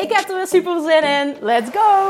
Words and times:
Ik 0.00 0.12
heb 0.12 0.28
er 0.28 0.34
weer 0.34 0.46
super 0.46 0.80
zin 0.80 1.02
in. 1.02 1.36
Let's 1.40 1.70
go! 1.70 2.08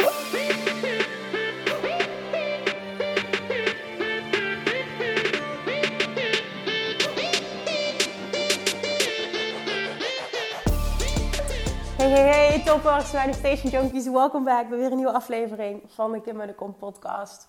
Hey, 11.96 12.08
hey, 12.08 12.48
hey, 12.48 12.62
toppers, 12.64 13.12
Manifestation 13.12 13.70
Junkies. 13.70 14.08
Welkom 14.08 14.44
back 14.44 14.68
bij 14.68 14.78
weer 14.78 14.90
een 14.90 14.96
nieuwe 14.96 15.12
aflevering 15.12 15.82
van 15.86 16.12
de 16.12 16.20
Kim 16.20 16.40
en 16.40 16.46
de 16.46 16.54
Kom 16.54 16.76
podcast. 16.76 17.48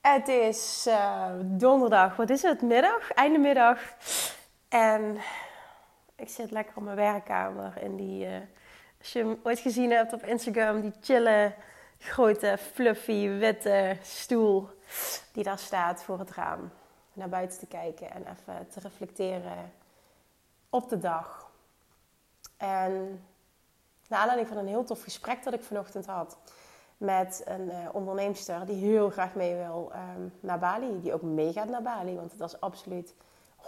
Het 0.00 0.28
is 0.28 0.84
uh, 0.88 1.26
donderdag, 1.44 2.16
wat 2.16 2.30
is 2.30 2.42
het? 2.42 2.62
Middag? 2.62 3.10
Einde 3.10 3.38
middag. 3.38 3.78
En 4.68 5.16
ik 6.16 6.28
zit 6.28 6.50
lekker 6.50 6.76
op 6.76 6.82
mijn 6.82 6.96
werkkamer 6.96 7.72
in 7.82 7.96
die... 7.96 8.26
Uh, 8.26 8.36
als 8.98 9.12
je 9.12 9.18
hem 9.18 9.40
ooit 9.42 9.58
gezien 9.58 9.90
hebt 9.90 10.12
op 10.12 10.24
Instagram, 10.24 10.80
die 10.80 10.92
chille, 11.00 11.54
grote, 11.98 12.58
fluffy, 12.72 13.28
witte 13.28 13.96
stoel 14.02 14.68
die 15.32 15.44
daar 15.44 15.58
staat 15.58 16.02
voor 16.02 16.18
het 16.18 16.30
raam. 16.30 16.70
Naar 17.12 17.28
buiten 17.28 17.58
te 17.58 17.66
kijken 17.66 18.10
en 18.10 18.22
even 18.22 18.68
te 18.68 18.80
reflecteren 18.80 19.72
op 20.70 20.88
de 20.88 20.98
dag. 20.98 21.50
En 22.56 23.24
naar 24.08 24.20
aanleiding 24.20 24.48
van 24.48 24.58
een 24.58 24.66
heel 24.66 24.84
tof 24.84 25.02
gesprek 25.02 25.44
dat 25.44 25.54
ik 25.54 25.62
vanochtend 25.62 26.06
had 26.06 26.38
met 26.96 27.42
een 27.44 27.68
uh, 27.68 27.88
onderneemster 27.92 28.66
die 28.66 28.76
heel 28.76 29.10
graag 29.10 29.34
mee 29.34 29.54
wil 29.54 29.92
um, 29.94 30.32
naar 30.40 30.58
Bali. 30.58 31.00
Die 31.00 31.12
ook 31.12 31.22
meegaat 31.22 31.68
naar 31.68 31.82
Bali, 31.82 32.14
want 32.14 32.30
het 32.30 32.40
was 32.40 32.60
absoluut 32.60 33.14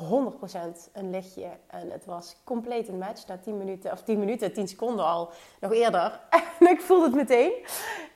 100% 0.03 0.93
een 0.93 1.11
lichtje. 1.11 1.49
En 1.67 1.91
het 1.91 2.05
was 2.05 2.37
compleet 2.45 2.89
een 2.89 2.99
match 2.99 3.27
na 3.27 3.39
10 3.39 3.59
minuten, 3.59 3.93
of 3.93 4.03
10 4.03 4.19
minuten, 4.19 4.53
10 4.53 4.69
seconden 4.69 5.05
al, 5.05 5.31
nog 5.61 5.73
eerder. 5.73 6.21
en 6.59 6.69
ik 6.69 6.81
voelde 6.81 7.05
het 7.05 7.15
meteen. 7.15 7.53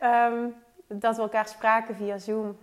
Um, 0.03 0.55
dat 0.87 1.17
we 1.17 1.23
elkaar 1.23 1.49
spraken 1.49 1.97
via 1.97 2.19
Zoom. 2.19 2.59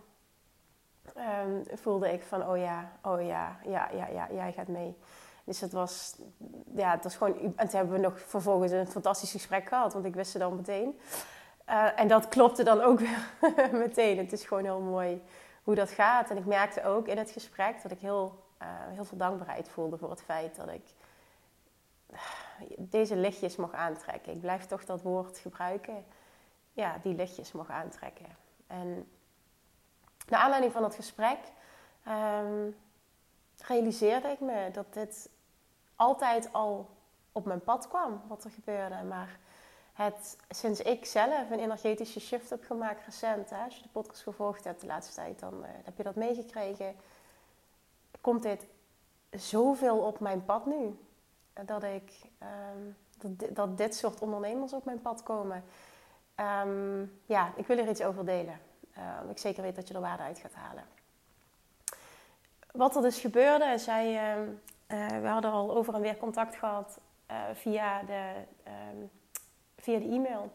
Um, 1.45 1.63
voelde 1.73 2.13
ik 2.13 2.23
van, 2.23 2.47
oh 2.49 2.57
ja, 2.57 2.91
oh 3.01 3.25
ja, 3.25 3.57
ja, 3.65 3.89
ja, 3.93 4.07
ja, 4.07 4.27
jij 4.31 4.51
gaat 4.51 4.67
mee. 4.67 4.97
Dus 5.43 5.61
het 5.61 5.71
was, 5.71 6.15
ja, 6.75 6.91
het 6.91 7.03
was 7.03 7.15
gewoon... 7.15 7.35
En 7.55 7.67
toen 7.67 7.79
hebben 7.79 7.93
we 7.93 7.99
nog 7.99 8.19
vervolgens 8.19 8.71
een 8.71 8.87
fantastisch 8.87 9.31
gesprek 9.31 9.67
gehad, 9.67 9.93
want 9.93 10.05
ik 10.05 10.15
wist 10.15 10.33
het 10.33 10.41
dan 10.41 10.55
meteen. 10.55 10.99
Uh, 11.69 11.99
en 11.99 12.07
dat 12.07 12.27
klopte 12.27 12.63
dan 12.63 12.81
ook 12.81 12.99
weer 13.05 13.69
meteen. 13.71 14.17
Het 14.17 14.33
is 14.33 14.43
gewoon 14.43 14.63
heel 14.63 14.79
mooi 14.79 15.21
hoe 15.63 15.75
dat 15.75 15.89
gaat. 15.89 16.29
En 16.29 16.37
ik 16.37 16.45
merkte 16.45 16.83
ook 16.83 17.07
in 17.07 17.17
het 17.17 17.31
gesprek 17.31 17.81
dat 17.81 17.91
ik 17.91 17.99
heel 17.99 18.39
uh, 18.61 18.67
heel 18.67 19.05
veel 19.05 19.17
dankbaarheid 19.17 19.69
voelde 19.69 19.97
voor 19.97 20.09
het 20.09 20.21
feit 20.21 20.55
dat 20.55 20.69
ik 20.69 20.83
deze 22.77 23.15
lichtjes 23.15 23.55
mag 23.55 23.73
aantrekken. 23.73 24.33
Ik 24.33 24.41
blijf 24.41 24.65
toch 24.65 24.85
dat 24.85 25.01
woord 25.01 25.37
gebruiken. 25.37 26.05
Ja, 26.73 26.97
die 27.01 27.15
lichtjes 27.15 27.51
mag 27.51 27.69
aantrekken. 27.69 28.25
En 28.67 29.09
naar 30.27 30.39
aanleiding 30.39 30.73
van 30.73 30.83
het 30.83 30.95
gesprek 30.95 31.37
um, 32.07 32.77
realiseerde 33.57 34.27
ik 34.27 34.39
me 34.39 34.69
dat 34.71 34.93
dit 34.93 35.29
altijd 35.95 36.53
al 36.53 36.89
op 37.31 37.45
mijn 37.45 37.63
pad 37.63 37.87
kwam, 37.87 38.21
wat 38.27 38.43
er 38.43 38.51
gebeurde. 38.51 39.03
Maar 39.03 39.39
het, 39.93 40.37
sinds 40.49 40.81
ik 40.81 41.05
zelf 41.05 41.49
een 41.49 41.59
energetische 41.59 42.19
shift 42.19 42.49
heb 42.49 42.63
gemaakt 42.63 43.05
recent, 43.05 43.49
hè, 43.49 43.63
als 43.63 43.75
je 43.75 43.81
de 43.81 43.89
podcast 43.91 44.23
gevolgd 44.23 44.63
hebt 44.63 44.81
de 44.81 44.87
laatste 44.87 45.15
tijd, 45.15 45.39
dan 45.39 45.53
uh, 45.53 45.69
heb 45.83 45.97
je 45.97 46.03
dat 46.03 46.15
meegekregen 46.15 46.95
komt 48.21 48.43
dit 48.43 48.67
zoveel 49.29 49.97
op 49.97 50.19
mijn 50.19 50.45
pad 50.45 50.65
nu. 50.65 50.99
Dat, 51.65 51.83
ik, 51.83 52.11
um, 52.73 52.97
dat, 53.17 53.55
dat, 53.55 53.77
dit 53.77 53.95
soort 53.95 54.19
ondernemers 54.19 54.73
op 54.73 54.85
mijn 54.85 55.01
pad 55.01 55.23
komen. 55.23 55.63
Um, 56.35 57.19
ja, 57.25 57.53
ik 57.55 57.67
wil 57.67 57.77
er 57.77 57.89
iets 57.89 58.01
over 58.01 58.25
delen. 58.25 58.59
Uh, 58.97 59.29
ik 59.29 59.37
zeker 59.37 59.63
weet 59.63 59.75
dat 59.75 59.87
je 59.87 59.93
er 59.93 60.01
waarde 60.01 60.23
uit 60.23 60.39
gaat 60.39 60.53
halen. 60.53 60.83
Wat 62.71 62.95
er 62.95 63.01
dus 63.01 63.19
gebeurde, 63.19 63.77
zij, 63.77 64.35
uh, 64.87 65.07
we 65.21 65.27
hadden 65.27 65.51
al 65.51 65.75
over 65.75 65.93
en 65.93 66.01
weer 66.01 66.17
contact 66.17 66.55
gehad 66.55 66.99
uh, 67.31 67.37
via, 67.53 68.03
de, 68.03 68.33
via 69.77 69.99
de 69.99 70.05
e-mail. 70.05 70.51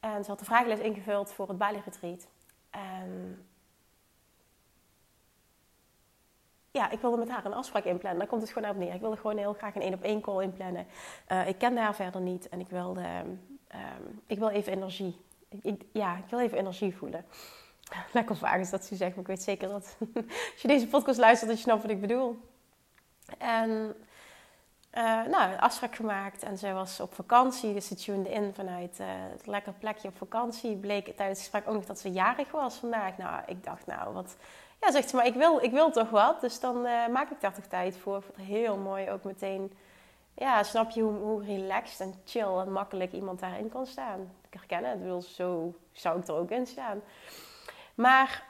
En 0.00 0.24
ze 0.24 0.30
had 0.30 0.38
de 0.38 0.44
vragenlijst 0.44 0.82
ingevuld 0.82 1.32
voor 1.32 1.48
het 1.48 1.58
Bali 1.58 1.80
Retreat. 1.84 2.26
En 2.70 3.46
ja, 6.74 6.90
ik 6.90 7.00
wilde 7.00 7.16
met 7.16 7.28
haar 7.28 7.44
een 7.44 7.54
afspraak 7.54 7.84
inplannen. 7.84 8.18
Daar 8.18 8.28
komt 8.28 8.42
het 8.42 8.50
gewoon 8.50 8.70
op 8.70 8.76
neer. 8.76 8.94
Ik 8.94 9.00
wilde 9.00 9.16
gewoon 9.16 9.36
heel 9.36 9.52
graag 9.52 9.74
een 9.74 9.82
één 9.82 9.94
op 9.94 10.02
één 10.02 10.20
call 10.20 10.42
inplannen. 10.42 10.86
Uh, 11.32 11.48
ik 11.48 11.58
kende 11.58 11.80
haar 11.80 11.94
verder 11.94 12.20
niet 12.20 12.48
en 12.48 12.60
ik 12.60 12.68
wilde, 12.68 13.02
um, 13.74 14.20
ik 14.26 14.38
wil 14.38 14.48
even 14.48 14.72
energie. 14.72 15.16
Ik, 15.62 15.82
ja, 15.92 16.16
ik 16.16 16.24
wil 16.28 16.40
even 16.40 16.58
energie 16.58 16.96
voelen. 16.96 17.24
Lekker 18.12 18.36
vaag 18.36 18.60
is 18.60 18.70
dat 18.70 18.84
ze 18.84 18.96
zegt, 18.96 19.10
maar 19.10 19.20
ik 19.20 19.26
weet 19.26 19.42
zeker 19.42 19.68
dat 19.68 19.96
als 20.52 20.62
je 20.62 20.68
deze 20.68 20.86
podcast 20.86 21.18
luistert, 21.18 21.50
dat 21.50 21.58
je 21.58 21.64
snapt 21.64 21.82
wat 21.82 21.90
ik 21.90 22.00
bedoel. 22.00 22.38
En 23.38 23.96
uh, 24.94 25.02
nou, 25.30 25.52
een 25.52 25.60
afspraak 25.60 25.94
gemaakt 25.94 26.42
en 26.42 26.58
zij 26.58 26.74
was 26.74 27.00
op 27.00 27.14
vakantie, 27.14 27.74
dus 27.74 27.86
ze 27.86 27.94
tunde 27.94 28.30
in 28.30 28.54
vanuit 28.54 28.98
uh, 29.00 29.06
het 29.08 29.46
lekker 29.46 29.72
plekje 29.72 30.08
op 30.08 30.16
vakantie. 30.16 30.76
Bleek 30.76 31.04
tijdens 31.04 31.38
het 31.38 31.38
gesprek 31.38 31.68
ook 31.68 31.74
nog 31.74 31.84
dat 31.84 31.98
ze 31.98 32.12
jarig 32.12 32.50
was 32.50 32.76
vandaag. 32.76 33.16
Nou, 33.16 33.42
ik 33.46 33.64
dacht, 33.64 33.86
nou, 33.86 34.14
wat 34.14 34.36
ja, 34.80 34.90
zegt 34.90 35.08
ze, 35.08 35.16
maar 35.16 35.26
ik 35.26 35.34
wil, 35.34 35.62
ik 35.62 35.70
wil 35.70 35.90
toch 35.90 36.10
wat. 36.10 36.40
Dus 36.40 36.60
dan 36.60 36.86
uh, 36.86 37.06
maak 37.06 37.30
ik 37.30 37.40
daar 37.40 37.54
toch 37.54 37.66
tijd 37.66 37.96
voor. 37.96 38.22
Heel 38.36 38.76
mooi 38.76 39.10
ook 39.10 39.24
meteen. 39.24 39.72
Ja, 40.34 40.62
snap 40.62 40.90
je 40.90 41.02
hoe, 41.02 41.18
hoe 41.18 41.44
relaxed 41.44 42.00
en 42.00 42.14
chill 42.24 42.58
en 42.58 42.72
makkelijk 42.72 43.12
iemand 43.12 43.40
daarin 43.40 43.68
kan 43.68 43.86
staan. 43.86 44.32
Ik 44.50 44.54
herken 44.54 44.84
het. 44.84 45.02
Wil, 45.02 45.22
zo 45.22 45.74
zou 45.92 46.18
ik 46.18 46.28
er 46.28 46.34
ook 46.34 46.50
in 46.50 46.66
staan. 46.66 47.02
Maar 47.94 48.46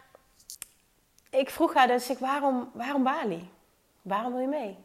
ik 1.31 1.51
vroeg 1.51 1.75
haar 1.75 1.87
dus, 1.87 2.11
ik, 2.11 2.19
waarom, 2.19 2.71
waarom 2.73 3.03
Bali? 3.03 3.51
Waarom 4.03 4.33
wil 4.33 4.41
je 4.41 4.49
mee? 4.49 4.79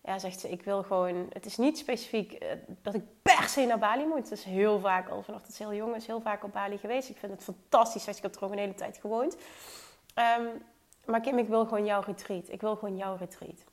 Ja, 0.00 0.18
zegt 0.18 0.40
ze, 0.40 0.50
ik 0.50 0.62
wil 0.62 0.82
gewoon... 0.82 1.26
Het 1.32 1.46
is 1.46 1.56
niet 1.56 1.78
specifiek 1.78 2.32
uh, 2.32 2.48
dat 2.82 2.94
ik 2.94 3.02
per 3.22 3.48
se 3.48 3.66
naar 3.66 3.78
Bali 3.78 4.06
moet. 4.06 4.28
Het 4.28 4.38
is 4.38 4.44
heel 4.44 4.80
vaak 4.80 5.08
al, 5.08 5.22
vanaf 5.22 5.42
dat 5.42 5.54
ze 5.54 5.62
heel 5.62 5.74
jong 5.74 5.94
is, 5.94 6.06
heel 6.06 6.20
vaak 6.20 6.44
op 6.44 6.52
Bali 6.52 6.78
geweest. 6.78 7.08
Ik 7.08 7.16
vind 7.16 7.32
het 7.32 7.42
fantastisch. 7.42 8.06
Ik 8.06 8.22
heb 8.22 8.34
er 8.34 8.44
ook 8.44 8.52
een 8.52 8.58
hele 8.58 8.74
tijd 8.74 8.98
gewoond. 8.98 9.36
Um, 10.18 10.62
maar 11.04 11.20
Kim, 11.20 11.38
ik 11.38 11.48
wil 11.48 11.64
gewoon 11.64 11.84
jouw 11.84 12.00
retreat. 12.00 12.48
Ik 12.48 12.60
wil 12.60 12.76
gewoon 12.76 12.96
jouw 12.96 13.16
retreat. 13.16 13.64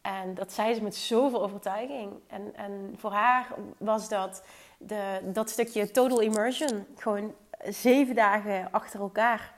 En 0.00 0.34
dat 0.34 0.52
zei 0.52 0.74
ze 0.74 0.82
met 0.82 0.96
zoveel 0.96 1.42
overtuiging. 1.42 2.12
En, 2.26 2.54
en 2.54 2.94
voor 2.96 3.12
haar 3.12 3.46
was 3.78 4.08
dat 4.08 4.42
de, 4.78 5.20
dat 5.24 5.50
stukje 5.50 5.90
total 5.90 6.20
immersion. 6.20 6.86
Gewoon 6.96 7.34
zeven 7.64 8.14
dagen 8.14 8.68
achter 8.70 9.00
elkaar. 9.00 9.54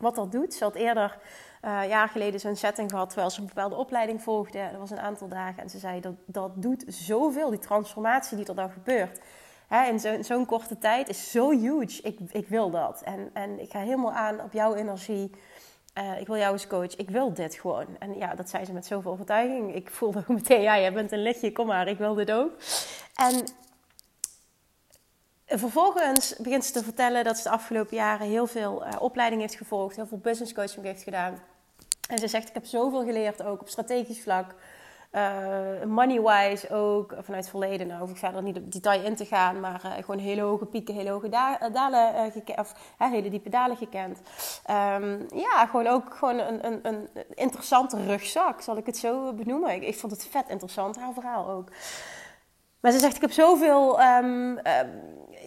Wat 0.00 0.14
dat 0.14 0.32
doet. 0.32 0.54
Ze 0.54 0.64
had 0.64 0.74
eerder 0.74 1.18
uh, 1.64 1.88
jaar 1.88 2.08
geleden 2.08 2.40
zo'n 2.40 2.56
setting 2.56 2.90
gehad 2.90 3.08
terwijl 3.08 3.30
ze 3.30 3.40
een 3.40 3.46
bepaalde 3.46 3.76
opleiding 3.76 4.22
volgde. 4.22 4.68
Dat 4.70 4.80
was 4.80 4.90
een 4.90 5.00
aantal 5.00 5.28
dagen. 5.28 5.62
En 5.62 5.70
ze 5.70 5.78
zei 5.78 6.00
dat 6.00 6.14
dat 6.24 6.50
doet 6.54 6.84
zoveel. 6.86 7.50
Die 7.50 7.58
transformatie 7.58 8.36
die 8.36 8.46
er 8.46 8.54
dan 8.54 8.70
gebeurt. 8.70 9.20
Hè, 9.68 9.84
in 9.84 10.24
zo'n 10.24 10.46
korte 10.46 10.78
tijd 10.78 11.08
is 11.08 11.30
zo 11.30 11.50
huge. 11.50 12.02
Ik, 12.02 12.18
ik 12.30 12.48
wil 12.48 12.70
dat. 12.70 13.02
En, 13.02 13.30
en 13.32 13.60
ik 13.60 13.70
ga 13.70 13.78
helemaal 13.78 14.12
aan 14.12 14.40
op 14.40 14.52
jouw 14.52 14.74
energie. 14.74 15.30
Uh, 16.00 16.20
ik 16.20 16.26
wil 16.26 16.36
jou 16.36 16.52
als 16.52 16.66
coach. 16.66 16.96
Ik 16.96 17.10
wil 17.10 17.34
dit 17.34 17.54
gewoon. 17.54 17.86
En 17.98 18.18
ja, 18.18 18.34
dat 18.34 18.50
zei 18.50 18.64
ze 18.64 18.72
met 18.72 18.86
zoveel 18.86 19.10
overtuiging. 19.10 19.74
Ik 19.74 19.90
voelde 19.90 20.24
meteen, 20.28 20.60
ja, 20.62 20.78
jij 20.78 20.92
bent 20.92 21.12
een 21.12 21.22
lichtje, 21.22 21.52
kom 21.52 21.66
maar, 21.66 21.88
ik 21.88 21.98
wil 21.98 22.14
dit 22.14 22.32
ook. 22.32 22.52
En 23.14 23.44
vervolgens 25.46 26.36
begint 26.36 26.64
ze 26.64 26.72
te 26.72 26.84
vertellen 26.84 27.24
dat 27.24 27.36
ze 27.36 27.42
de 27.42 27.50
afgelopen 27.50 27.96
jaren 27.96 28.26
heel 28.26 28.46
veel 28.46 28.86
uh, 28.86 28.92
opleiding 28.98 29.40
heeft 29.40 29.54
gevolgd, 29.54 29.96
heel 29.96 30.06
veel 30.06 30.18
business 30.18 30.52
coaching 30.52 30.84
heeft 30.84 31.02
gedaan. 31.02 31.42
En 32.08 32.18
ze 32.18 32.28
zegt, 32.28 32.48
ik 32.48 32.54
heb 32.54 32.64
zoveel 32.64 33.04
geleerd, 33.04 33.42
ook 33.42 33.60
op 33.60 33.68
strategisch 33.68 34.22
vlak. 34.22 34.54
Uh, 35.12 35.84
Money-wise 35.86 36.70
ook, 36.70 37.14
vanuit 37.20 37.44
het 37.44 37.48
verleden. 37.48 37.86
Nou 37.86 38.00
hoef 38.00 38.10
ik 38.10 38.16
verder 38.16 38.42
niet 38.42 38.56
op 38.56 38.72
detail 38.72 39.04
in 39.04 39.16
te 39.16 39.24
gaan. 39.24 39.60
Maar 39.60 39.82
uh, 39.84 39.92
gewoon 40.04 40.20
hele 40.20 40.40
hoge 40.40 40.66
pieken, 40.66 40.94
hele 40.94 41.10
hoge 41.10 41.28
da 41.28 41.68
dalen 41.68 42.32
gekend. 42.32 42.58
Of 42.58 42.74
hele 42.98 43.30
diepe 43.30 43.48
dalen 43.48 43.76
gekend. 43.76 44.20
Um, 44.70 45.26
ja, 45.34 45.66
gewoon 45.66 45.86
ook 45.86 46.14
gewoon 46.14 46.38
een, 46.38 46.66
een, 46.66 46.80
een, 46.82 47.08
interessante 47.34 48.04
rugzak, 48.04 48.60
zal 48.60 48.76
ik 48.76 48.86
het 48.86 48.96
zo 48.96 49.32
benoemen. 49.32 49.74
Ik, 49.74 49.82
ik 49.82 49.98
vond 49.98 50.12
het 50.12 50.26
vet 50.26 50.48
interessant, 50.48 50.96
haar 50.96 51.12
verhaal 51.12 51.48
ook. 51.48 51.68
Maar 52.80 52.92
ze 52.92 52.98
zegt, 52.98 53.14
ik 53.14 53.20
heb 53.20 53.32
zoveel, 53.32 54.00
um, 54.02 54.58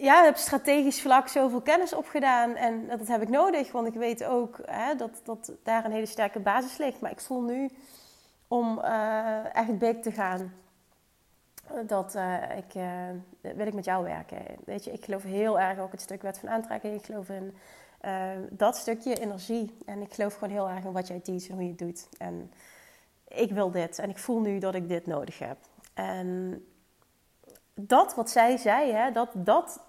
ja, 0.00 0.24
heb 0.24 0.36
strategisch 0.36 1.00
vlak 1.00 1.28
zoveel 1.28 1.60
kennis 1.60 1.94
opgedaan. 1.94 2.54
En 2.54 2.88
dat 2.88 3.06
heb 3.06 3.22
ik 3.22 3.28
nodig, 3.28 3.72
want 3.72 3.86
ik 3.86 3.94
weet 3.94 4.24
ook 4.24 4.58
hè, 4.66 4.94
dat, 4.94 5.20
dat 5.24 5.52
daar 5.62 5.84
een 5.84 5.92
hele 5.92 6.06
sterke 6.06 6.40
basis 6.40 6.76
ligt. 6.76 7.00
Maar 7.00 7.10
ik 7.10 7.20
voel 7.20 7.40
nu 7.40 7.70
om 8.54 8.78
uh, 8.78 9.56
echt 9.56 9.78
big 9.78 10.00
te 10.00 10.12
gaan, 10.12 10.54
dat 11.86 12.14
uh, 12.14 12.56
ik, 12.56 12.74
uh, 12.74 12.84
wil 13.40 13.66
ik 13.66 13.74
met 13.74 13.84
jou 13.84 14.04
werken. 14.04 14.38
Weet 14.64 14.84
je, 14.84 14.92
ik 14.92 15.04
geloof 15.04 15.22
heel 15.22 15.60
erg 15.60 15.78
ook 15.78 15.92
het 15.92 16.00
stuk 16.00 16.22
wet 16.22 16.38
van 16.38 16.48
aantrekking. 16.48 16.94
Ik 16.94 17.04
geloof 17.04 17.28
in 17.28 17.54
dat 18.50 18.76
stukje 18.76 19.14
energie. 19.14 19.78
En 19.86 20.00
ik 20.00 20.14
geloof 20.14 20.34
gewoon 20.34 20.54
heel 20.54 20.68
erg 20.68 20.84
in 20.84 20.92
wat 20.92 21.08
jij 21.08 21.20
teach 21.20 21.48
en 21.48 21.54
hoe 21.54 21.62
je 21.62 21.68
het 21.68 21.78
doet. 21.78 22.08
En 22.18 22.52
ik 23.28 23.50
wil 23.50 23.70
dit. 23.70 23.98
En 23.98 24.10
ik 24.10 24.18
voel 24.18 24.40
nu 24.40 24.58
dat 24.58 24.74
ik 24.74 24.88
dit 24.88 25.06
nodig 25.06 25.38
heb. 25.38 25.56
En 25.94 26.62
dat 27.74 28.14
wat 28.14 28.30
zij 28.30 28.56
zei, 28.56 28.92
hè, 28.92 29.12
dat, 29.12 29.30
dat 29.34 29.80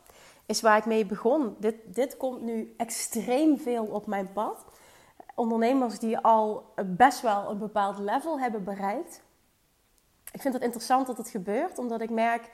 is 0.45 0.61
waar 0.61 0.77
ik 0.77 0.85
mee 0.85 1.05
begon. 1.05 1.55
Dit, 1.59 1.75
dit 1.85 2.17
komt 2.17 2.41
nu 2.41 2.73
extreem 2.77 3.57
veel 3.57 3.85
op 3.85 4.07
mijn 4.07 4.33
pad. 4.33 4.65
Ondernemers 5.35 5.99
die 5.99 6.17
al 6.17 6.73
best 6.85 7.21
wel 7.21 7.49
een 7.49 7.57
bepaald 7.57 7.97
level 7.97 8.39
hebben 8.39 8.63
bereikt. 8.63 9.21
Ik 10.31 10.41
vind 10.41 10.53
het 10.53 10.63
interessant 10.63 11.07
dat 11.07 11.17
het 11.17 11.29
gebeurt, 11.29 11.77
omdat 11.77 12.01
ik 12.01 12.09
merk, 12.09 12.51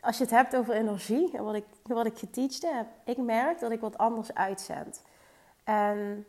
als 0.00 0.16
je 0.16 0.22
het 0.22 0.32
hebt 0.32 0.56
over 0.56 0.74
energie 0.74 1.36
en 1.36 1.44
wat 1.44 1.54
ik, 1.54 1.64
wat 1.82 2.06
ik 2.06 2.18
geteacht 2.18 2.62
heb, 2.62 2.86
ik 3.04 3.16
merk 3.16 3.60
dat 3.60 3.70
ik 3.70 3.80
wat 3.80 3.98
anders 3.98 4.34
uitzend. 4.34 5.02
En 5.64 6.26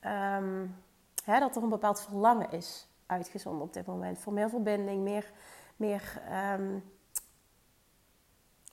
ehm, 0.00 0.66
hè, 1.24 1.38
dat 1.38 1.56
er 1.56 1.62
een 1.62 1.68
bepaald 1.68 2.00
verlangen 2.00 2.50
is 2.50 2.88
uitgezonden 3.06 3.62
op 3.62 3.72
dit 3.72 3.86
moment. 3.86 4.18
Voor 4.18 4.32
meer 4.32 4.50
verbinding, 4.50 5.02
meer, 5.02 5.32
meer 5.76 6.22
ehm, 6.28 6.78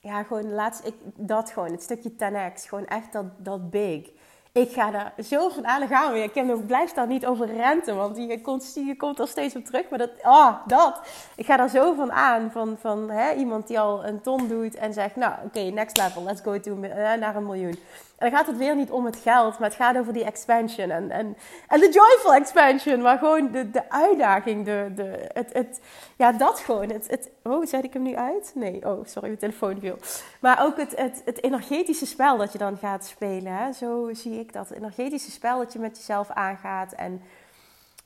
ja, 0.00 0.22
gewoon 0.22 0.52
laatst, 0.52 0.84
ik, 0.84 0.94
dat 1.14 1.50
gewoon, 1.50 1.70
het 1.70 1.82
stukje 1.82 2.12
10x, 2.12 2.68
gewoon 2.68 2.86
echt 2.86 3.12
dat, 3.12 3.26
dat 3.36 3.70
big. 3.70 4.10
Ik 4.52 4.72
ga 4.72 4.90
daar 4.90 5.12
zo 5.24 5.48
van 5.48 5.66
aan, 5.66 5.88
gaan. 5.88 6.14
Ik 6.14 6.66
blijf 6.66 6.92
daar 6.92 7.06
niet 7.06 7.26
over 7.26 7.46
renten, 7.46 7.96
want 7.96 8.16
je 8.16 8.40
komt, 8.40 8.72
je 8.74 8.96
komt 8.96 9.18
er 9.18 9.28
steeds 9.28 9.56
op 9.56 9.64
terug. 9.64 9.88
Maar 9.88 9.98
dat, 9.98 10.10
ah, 10.22 10.54
dat. 10.66 11.00
Ik 11.36 11.46
ga 11.46 11.56
daar 11.56 11.68
zo 11.68 11.94
van 11.94 12.12
aan, 12.12 12.50
van, 12.50 12.76
van 12.80 13.10
hè, 13.10 13.34
iemand 13.34 13.66
die 13.66 13.80
al 13.80 14.04
een 14.04 14.20
ton 14.20 14.48
doet 14.48 14.74
en 14.74 14.92
zegt, 14.92 15.16
nou, 15.16 15.32
oké, 15.44 15.60
next 15.60 15.96
level, 15.96 16.22
let's 16.22 16.40
go 16.40 16.60
to, 16.60 16.76
uh, 16.76 16.90
naar 17.14 17.36
een 17.36 17.46
miljoen. 17.46 17.78
En 18.18 18.30
dan 18.30 18.38
gaat 18.38 18.46
het 18.46 18.56
weer 18.56 18.76
niet 18.76 18.90
om 18.90 19.04
het 19.04 19.16
geld, 19.16 19.58
maar 19.58 19.68
het 19.68 19.78
gaat 19.78 19.96
over 19.96 20.12
die 20.12 20.24
expansion. 20.24 20.90
En, 20.90 21.10
en, 21.10 21.36
en 21.68 21.80
de 21.80 21.90
joyful 21.92 22.34
expansion, 22.34 23.00
maar 23.00 23.18
gewoon 23.18 23.50
de, 23.52 23.70
de 23.70 23.90
uitdaging, 23.90 24.64
de, 24.64 24.92
de, 24.94 25.28
het, 25.32 25.52
het, 25.52 25.80
ja, 26.16 26.32
dat 26.32 26.58
gewoon. 26.58 26.90
Het, 26.90 27.10
het, 27.10 27.30
oh, 27.42 27.66
zet 27.66 27.84
ik 27.84 27.92
hem 27.92 28.02
nu 28.02 28.16
uit? 28.16 28.52
Nee, 28.54 28.86
oh, 28.86 29.04
sorry, 29.04 29.28
mijn 29.28 29.38
telefoon 29.38 29.80
viel. 29.80 29.96
Maar 30.40 30.64
ook 30.64 30.76
het, 30.76 30.96
het, 30.96 31.22
het 31.24 31.42
energetische 31.42 32.06
spel 32.06 32.36
dat 32.36 32.52
je 32.52 32.58
dan 32.58 32.76
gaat 32.76 33.04
spelen. 33.04 33.52
Hè? 33.52 33.72
Zo 33.72 34.08
zie 34.12 34.40
ik 34.40 34.52
dat. 34.52 34.68
Het 34.68 34.78
energetische 34.78 35.30
spel 35.30 35.58
dat 35.58 35.72
je 35.72 35.78
met 35.78 35.96
jezelf 35.96 36.30
aangaat. 36.30 36.92
En 36.92 37.22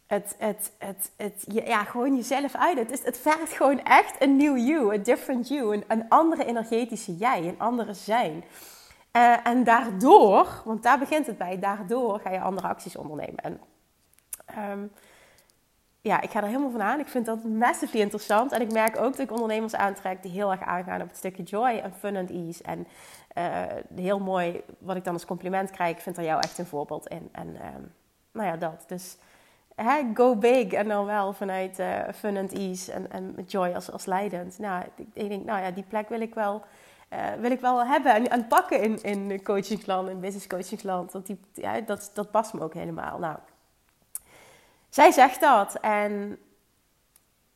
het, 0.07 0.35
het, 0.39 0.73
het, 0.79 1.11
het, 1.17 1.45
ja, 1.49 1.85
gewoon 1.85 2.17
jezelf 2.17 2.55
uit. 2.55 2.79
Het, 2.79 2.91
is, 2.91 3.03
het 3.05 3.19
vergt 3.19 3.53
gewoon 3.53 3.83
echt 3.85 4.23
een 4.23 4.37
nieuw 4.37 4.57
you, 4.57 4.95
een 4.95 5.03
different 5.03 5.49
you. 5.49 5.75
Een, 5.75 5.85
een 5.89 6.09
andere 6.09 6.45
energetische 6.45 7.17
jij, 7.17 7.39
een 7.39 7.59
andere 7.59 7.95
zijn. 7.95 8.45
Uh, 9.17 9.47
en 9.47 9.65
daardoor, 9.65 10.63
want 10.65 10.83
daar 10.83 10.99
begint 10.99 11.27
het 11.27 11.39
bij, 11.39 11.59
daardoor 11.59 12.21
ga 12.21 12.31
je 12.31 12.41
andere 12.41 12.69
acties 12.69 12.97
ondernemen. 12.97 13.37
En 13.37 13.61
um, 14.71 14.93
ja, 16.01 16.21
ik 16.21 16.31
ga 16.31 16.41
er 16.41 16.47
helemaal 16.47 16.71
van 16.71 16.83
aan. 16.83 17.01
Ik 17.01 17.09
vind 17.09 17.27
dat 17.27 17.45
massively 17.45 18.01
interessant. 18.01 18.53
En 18.53 18.61
ik 18.61 18.73
merk 18.73 18.97
ook 18.97 19.11
dat 19.11 19.19
ik 19.19 19.33
ondernemers 19.33 19.75
aantrek 19.75 20.23
die 20.23 20.31
heel 20.31 20.51
erg 20.51 20.63
aangaan 20.63 21.01
op 21.01 21.09
het 21.09 21.17
stukje 21.17 21.43
joy 21.43 21.71
en 21.71 21.93
fun 21.93 22.17
and 22.17 22.31
ease. 22.31 22.63
En 22.63 22.87
uh, 23.39 23.63
heel 23.95 24.19
mooi, 24.19 24.63
wat 24.79 24.97
ik 24.97 25.05
dan 25.05 25.13
als 25.13 25.25
compliment 25.25 25.71
krijg, 25.71 25.97
ik 25.97 26.03
vind 26.03 26.17
er 26.17 26.25
jou 26.25 26.41
echt 26.41 26.59
een 26.59 26.67
voorbeeld 26.67 27.09
in. 27.09 27.29
En 27.33 27.49
um, 27.49 27.95
nou 28.33 28.47
ja, 28.47 28.57
dat. 28.57 28.85
Dus 28.87 29.17
hè, 29.75 30.11
go 30.15 30.37
big 30.37 30.73
en 30.73 30.89
dan 30.89 31.05
wel 31.05 31.33
vanuit 31.33 31.79
uh, 31.79 31.99
fun 32.15 32.37
and 32.37 32.53
ease 32.53 32.93
en, 32.93 33.11
en 33.11 33.45
joy 33.47 33.73
als, 33.75 33.91
als 33.91 34.05
leidend. 34.05 34.59
Nou, 34.59 34.85
ik 35.13 35.29
denk, 35.29 35.45
nou 35.45 35.63
ja, 35.63 35.71
die 35.71 35.85
plek 35.89 36.09
wil 36.09 36.21
ik 36.21 36.35
wel 36.35 36.63
uh, 37.13 37.41
wil 37.41 37.51
ik 37.51 37.61
wel 37.61 37.87
hebben 37.87 38.15
en, 38.15 38.31
en 38.31 38.47
pakken 38.47 38.81
in, 38.81 39.03
in 39.03 39.43
coachingsland, 39.43 40.09
in 40.09 40.21
business 40.21 40.47
coachingsland. 40.47 41.13
Want 41.13 41.27
die, 41.27 41.41
ja, 41.53 41.81
dat, 41.81 42.11
dat 42.15 42.31
past 42.31 42.53
me 42.53 42.61
ook 42.61 42.75
helemaal. 42.75 43.19
Nou, 43.19 43.37
zij 44.89 45.11
zegt 45.11 45.41
dat 45.41 45.75
en 45.81 46.39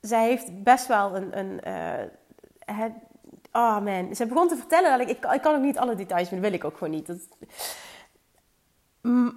zij 0.00 0.26
heeft 0.28 0.62
best 0.62 0.86
wel 0.86 1.16
een. 1.16 1.38
een 1.38 1.60
uh, 2.68 2.84
oh 3.52 3.78
man, 3.80 4.14
ze 4.14 4.26
begon 4.26 4.48
te 4.48 4.56
vertellen 4.56 4.98
dat 4.98 5.08
ik, 5.08 5.16
ik, 5.16 5.32
ik 5.32 5.42
kan 5.42 5.54
ook 5.54 5.62
niet 5.62 5.78
alle 5.78 5.94
details, 5.94 6.30
maar 6.30 6.40
dat 6.40 6.50
wil 6.50 6.58
ik 6.58 6.64
ook 6.64 6.76
gewoon 6.76 6.94
niet. 6.94 7.06
Dat, 7.06 7.28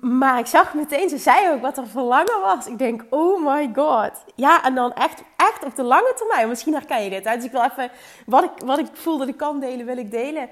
maar 0.01 0.39
ik 0.39 0.45
zag 0.45 0.74
meteen, 0.74 1.10
ze 1.10 1.18
zei 1.18 1.51
ook 1.51 1.62
wat 1.62 1.77
er 1.77 1.88
verlangen 1.88 2.42
was. 2.42 2.68
Ik 2.68 2.77
denk, 2.77 3.06
oh 3.10 3.45
my 3.45 3.71
god. 3.75 4.12
Ja, 4.36 4.63
en 4.63 4.75
dan 4.75 4.94
echt, 4.94 5.24
echt 5.36 5.66
op 5.66 5.75
de 5.75 5.83
lange 5.83 6.13
termijn. 6.16 6.48
Misschien 6.48 6.74
herken 6.74 7.04
je 7.04 7.10
dit. 7.10 7.25
Hè? 7.25 7.36
Dus 7.36 7.44
ik 7.44 7.51
wil 7.51 7.63
even, 7.63 7.92
wat 8.25 8.44
ik, 8.44 8.51
wat 8.66 8.80
ik 8.80 8.88
voel 8.94 9.18
dat 9.18 9.27
ik 9.27 9.38
kan 9.38 9.60
delen, 9.60 9.86
wil 9.86 9.98
ik 9.98 10.12
delen. 10.12 10.50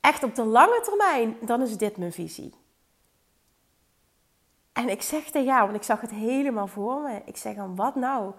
Echt 0.00 0.22
op 0.22 0.34
de 0.34 0.44
lange 0.44 0.80
termijn, 0.80 1.36
dan 1.40 1.62
is 1.62 1.76
dit 1.76 1.96
mijn 1.96 2.12
visie. 2.12 2.54
En 4.72 4.88
ik 4.88 5.02
zeg 5.02 5.24
tegen 5.24 5.44
jou, 5.44 5.64
want 5.64 5.76
ik 5.76 5.82
zag 5.82 6.00
het 6.00 6.10
helemaal 6.10 6.66
voor 6.66 7.00
me. 7.00 7.22
Ik 7.24 7.36
zeg 7.36 7.54
dan, 7.54 7.76
wat 7.76 7.94
nou 7.94 8.32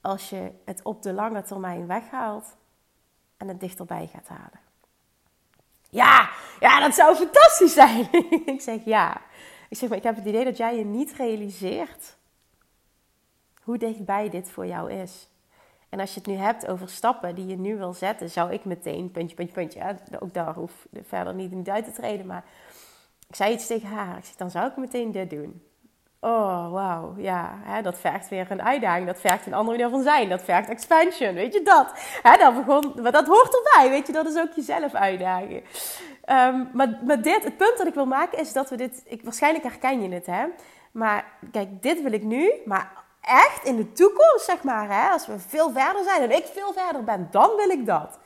als 0.00 0.30
je 0.30 0.50
het 0.64 0.80
op 0.82 1.02
de 1.02 1.12
lange 1.12 1.42
termijn 1.42 1.86
weghaalt 1.86 2.56
en 3.36 3.48
het 3.48 3.60
dichterbij 3.60 4.10
gaat 4.12 4.28
halen? 4.28 4.60
Ja, 5.90 6.30
ja, 6.60 6.80
dat 6.80 6.94
zou 6.94 7.16
fantastisch 7.16 7.72
zijn. 7.72 8.08
ik 8.54 8.60
zeg 8.60 8.84
ja. 8.84 9.20
Ik 9.72 9.78
zeg 9.78 9.88
maar, 9.88 9.98
ik 9.98 10.04
heb 10.04 10.16
het 10.16 10.26
idee 10.26 10.44
dat 10.44 10.56
jij 10.56 10.76
je 10.76 10.84
niet 10.84 11.12
realiseert 11.12 12.16
hoe 13.62 13.78
dichtbij 13.78 14.30
dit 14.30 14.50
voor 14.50 14.66
jou 14.66 14.92
is. 14.92 15.28
En 15.88 16.00
als 16.00 16.14
je 16.14 16.20
het 16.20 16.28
nu 16.28 16.34
hebt 16.34 16.66
over 16.66 16.88
stappen 16.88 17.34
die 17.34 17.46
je 17.46 17.56
nu 17.56 17.76
wil 17.76 17.92
zetten, 17.92 18.30
zou 18.30 18.52
ik 18.52 18.64
meteen, 18.64 19.10
puntje, 19.10 19.36
puntje, 19.36 19.54
puntje, 19.54 19.96
ook 20.20 20.34
daar 20.34 20.54
hoef 20.54 20.86
verder 21.06 21.34
niet 21.34 21.52
in 21.52 21.70
uit 21.70 21.84
te 21.84 21.92
treden, 21.92 22.26
maar 22.26 22.44
ik 23.28 23.34
zei 23.34 23.52
iets 23.52 23.66
tegen 23.66 23.88
haar. 23.88 24.16
Ik 24.16 24.24
zeg, 24.24 24.36
dan 24.36 24.50
zou 24.50 24.66
ik 24.66 24.76
meteen 24.76 25.12
dit 25.12 25.30
doen. 25.30 25.62
Oh, 26.20 26.72
wauw. 26.72 27.14
Ja, 27.16 27.58
hè, 27.62 27.82
dat 27.82 27.98
vergt 27.98 28.28
weer 28.28 28.50
een 28.50 28.62
uitdaging. 28.62 29.06
Dat 29.06 29.20
vergt 29.20 29.46
een 29.46 29.54
andere 29.54 29.76
manier 29.76 29.92
van 29.92 30.02
zijn. 30.02 30.28
Dat 30.28 30.42
vergt 30.42 30.68
expansion. 30.68 31.34
Weet 31.34 31.54
je 31.54 31.62
dat? 31.62 31.92
Hè, 32.22 32.36
dat, 32.36 32.54
begon, 32.54 32.92
maar 33.02 33.12
dat 33.12 33.26
hoort 33.26 33.56
erbij. 33.56 33.90
Weet 33.90 34.06
je, 34.06 34.12
dat 34.12 34.26
is 34.26 34.38
ook 34.38 34.52
jezelf 34.52 34.94
uitdagen. 34.94 35.62
Um, 36.30 36.70
maar, 36.72 37.22
dit, 37.22 37.44
het 37.44 37.56
punt 37.56 37.78
dat 37.78 37.86
ik 37.86 37.94
wil 37.94 38.06
maken 38.06 38.38
is 38.38 38.52
dat 38.52 38.70
we 38.70 38.76
dit... 38.76 39.02
Ik, 39.06 39.22
waarschijnlijk 39.22 39.64
herken 39.64 40.02
je 40.02 40.08
het, 40.14 40.26
hè. 40.26 40.44
Maar 40.92 41.24
kijk, 41.52 41.82
dit 41.82 42.02
wil 42.02 42.12
ik 42.12 42.22
nu. 42.22 42.52
Maar 42.64 42.92
echt 43.20 43.64
in 43.64 43.76
de 43.76 43.92
toekomst, 43.92 44.44
zeg 44.44 44.62
maar, 44.62 44.88
hè, 44.88 45.08
als 45.08 45.26
we 45.26 45.38
veel 45.38 45.70
verder 45.70 46.04
zijn 46.04 46.22
en 46.22 46.36
ik 46.36 46.44
veel 46.44 46.72
verder 46.72 47.04
ben, 47.04 47.28
dan 47.30 47.56
wil 47.56 47.68
ik 47.68 47.86
dat. 47.86 48.18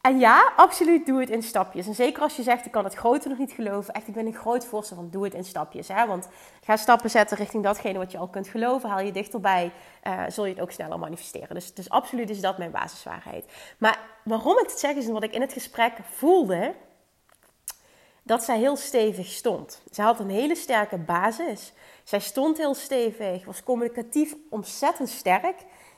En 0.00 0.18
ja, 0.18 0.52
absoluut 0.56 1.06
doe 1.06 1.20
het 1.20 1.30
in 1.30 1.42
stapjes. 1.42 1.86
En 1.86 1.94
zeker 1.94 2.22
als 2.22 2.36
je 2.36 2.42
zegt, 2.42 2.66
ik 2.66 2.72
kan 2.72 2.84
het 2.84 2.94
grote 2.94 3.28
nog 3.28 3.38
niet 3.38 3.52
geloven. 3.52 3.94
Echt, 3.94 4.08
ik 4.08 4.14
ben 4.14 4.26
een 4.26 4.34
groot 4.34 4.64
voorstel 4.64 4.96
van 4.96 5.10
doe 5.10 5.24
het 5.24 5.34
in 5.34 5.44
stapjes. 5.44 5.88
Hè? 5.88 6.06
Want 6.06 6.28
ga 6.64 6.76
stappen 6.76 7.10
zetten 7.10 7.36
richting 7.36 7.62
datgene 7.62 7.98
wat 7.98 8.12
je 8.12 8.18
al 8.18 8.28
kunt 8.28 8.48
geloven. 8.48 8.88
Haal 8.88 9.00
je 9.00 9.12
dichterbij, 9.12 9.72
uh, 10.06 10.22
zul 10.28 10.44
je 10.44 10.52
het 10.52 10.62
ook 10.62 10.70
sneller 10.70 10.98
manifesteren. 10.98 11.54
Dus, 11.54 11.74
dus 11.74 11.90
absoluut 11.90 12.30
is 12.30 12.40
dat 12.40 12.58
mijn 12.58 12.70
basiswaarheid. 12.70 13.44
Maar 13.78 13.98
waarom 14.24 14.58
ik 14.58 14.68
het 14.68 14.78
zeg 14.78 14.94
is 14.94 15.06
wat 15.06 15.22
ik 15.22 15.34
in 15.34 15.40
het 15.40 15.52
gesprek 15.52 15.92
voelde 16.10 16.74
dat 18.28 18.44
zij 18.44 18.58
heel 18.58 18.76
stevig 18.76 19.26
stond. 19.26 19.82
Ze 19.92 20.02
had 20.02 20.20
een 20.20 20.30
hele 20.30 20.54
sterke 20.54 20.98
basis. 20.98 21.72
Zij 22.04 22.20
stond 22.20 22.56
heel 22.56 22.74
stevig, 22.74 23.44
was 23.44 23.62
communicatief 23.62 24.34
ontzettend 24.50 25.08
sterk. 25.08 25.56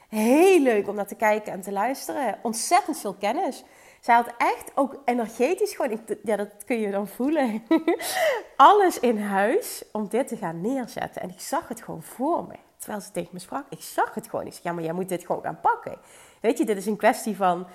Heel 0.09 0.61
leuk 0.61 0.89
om 0.89 0.95
naar 0.95 1.07
te 1.07 1.15
kijken 1.15 1.53
en 1.53 1.61
te 1.61 1.73
luisteren. 1.73 2.39
Ontzettend 2.43 2.99
veel 2.99 3.15
kennis. 3.15 3.65
Zij 4.01 4.15
had 4.15 4.35
echt 4.39 4.71
ook 4.75 5.03
energetisch 5.05 5.75
gewoon, 5.75 6.01
ja, 6.23 6.37
dat 6.37 6.65
kun 6.67 6.81
je 6.81 6.91
dan 6.91 7.09
voelen, 7.09 7.63
alles 8.57 9.01
in 9.01 9.19
huis 9.19 9.85
om 9.93 10.09
dit 10.09 10.29
te 10.29 10.37
gaan 10.37 10.61
neerzetten. 10.61 11.23
En 11.23 11.29
ik 11.29 11.41
zag 11.41 11.69
het 11.69 11.83
gewoon 11.83 12.03
voor 12.03 12.45
me. 12.47 12.55
Terwijl 12.77 13.01
ze 13.01 13.11
tegen 13.11 13.31
me 13.33 13.39
sprak, 13.39 13.65
ik 13.69 13.81
zag 13.81 14.15
het 14.15 14.29
gewoon. 14.29 14.47
Ik 14.47 14.53
zei, 14.53 14.65
ja, 14.65 14.73
maar 14.73 14.85
jij 14.85 14.93
moet 14.93 15.09
dit 15.09 15.27
gewoon 15.27 15.43
gaan 15.43 15.61
pakken. 15.61 15.99
Weet 16.41 16.59
je, 16.59 16.65
dit 16.65 16.77
is 16.77 16.87
een 16.87 16.97
kwestie 16.97 17.37
van, 17.37 17.67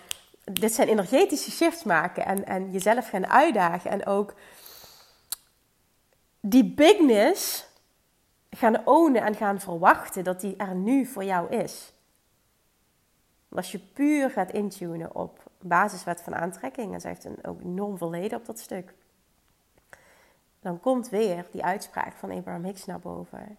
dit 0.51 0.73
zijn 0.73 0.87
energetische 0.87 1.51
shifts 1.51 1.83
maken 1.83 2.25
en, 2.25 2.45
en 2.45 2.71
jezelf 2.71 3.09
gaan 3.09 3.27
uitdagen. 3.27 3.91
En 3.91 4.05
ook 4.05 4.33
die 6.39 6.73
bigness 6.73 7.67
gaan 8.49 8.85
ownen 8.87 9.21
en 9.21 9.35
gaan 9.35 9.59
verwachten 9.59 10.23
dat 10.23 10.41
die 10.41 10.55
er 10.55 10.75
nu 10.75 11.05
voor 11.05 11.23
jou 11.23 11.49
is. 11.49 11.93
als 13.49 13.71
je 13.71 13.79
puur 13.79 14.29
gaat 14.29 14.51
intunen 14.51 15.15
op 15.15 15.43
basiswet 15.61 16.21
van 16.21 16.35
aantrekking. 16.35 16.93
En 16.93 17.01
zij 17.01 17.09
heeft 17.09 17.25
een, 17.25 17.45
ook 17.45 17.61
enorm 17.61 17.97
verleden 17.97 18.37
op 18.37 18.45
dat 18.45 18.59
stuk. 18.59 18.93
Dan 20.59 20.79
komt 20.79 21.09
weer 21.09 21.47
die 21.51 21.63
uitspraak 21.63 22.13
van 22.13 22.31
Abraham 22.31 22.63
Hicks 22.63 22.85
naar 22.85 22.99
boven. 22.99 23.57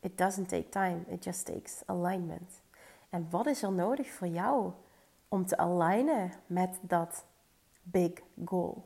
It 0.00 0.18
doesn't 0.18 0.48
take 0.48 0.68
time, 0.68 1.00
it 1.08 1.24
just 1.24 1.46
takes 1.46 1.82
alignment. 1.86 2.62
En 3.10 3.26
wat 3.30 3.46
is 3.46 3.62
er 3.62 3.72
nodig 3.72 4.10
voor 4.10 4.26
jou 4.26 4.72
om 5.34 5.46
te 5.46 5.56
alignen 5.56 6.32
met 6.46 6.78
dat 6.80 7.24
big 7.82 8.12
goal. 8.44 8.84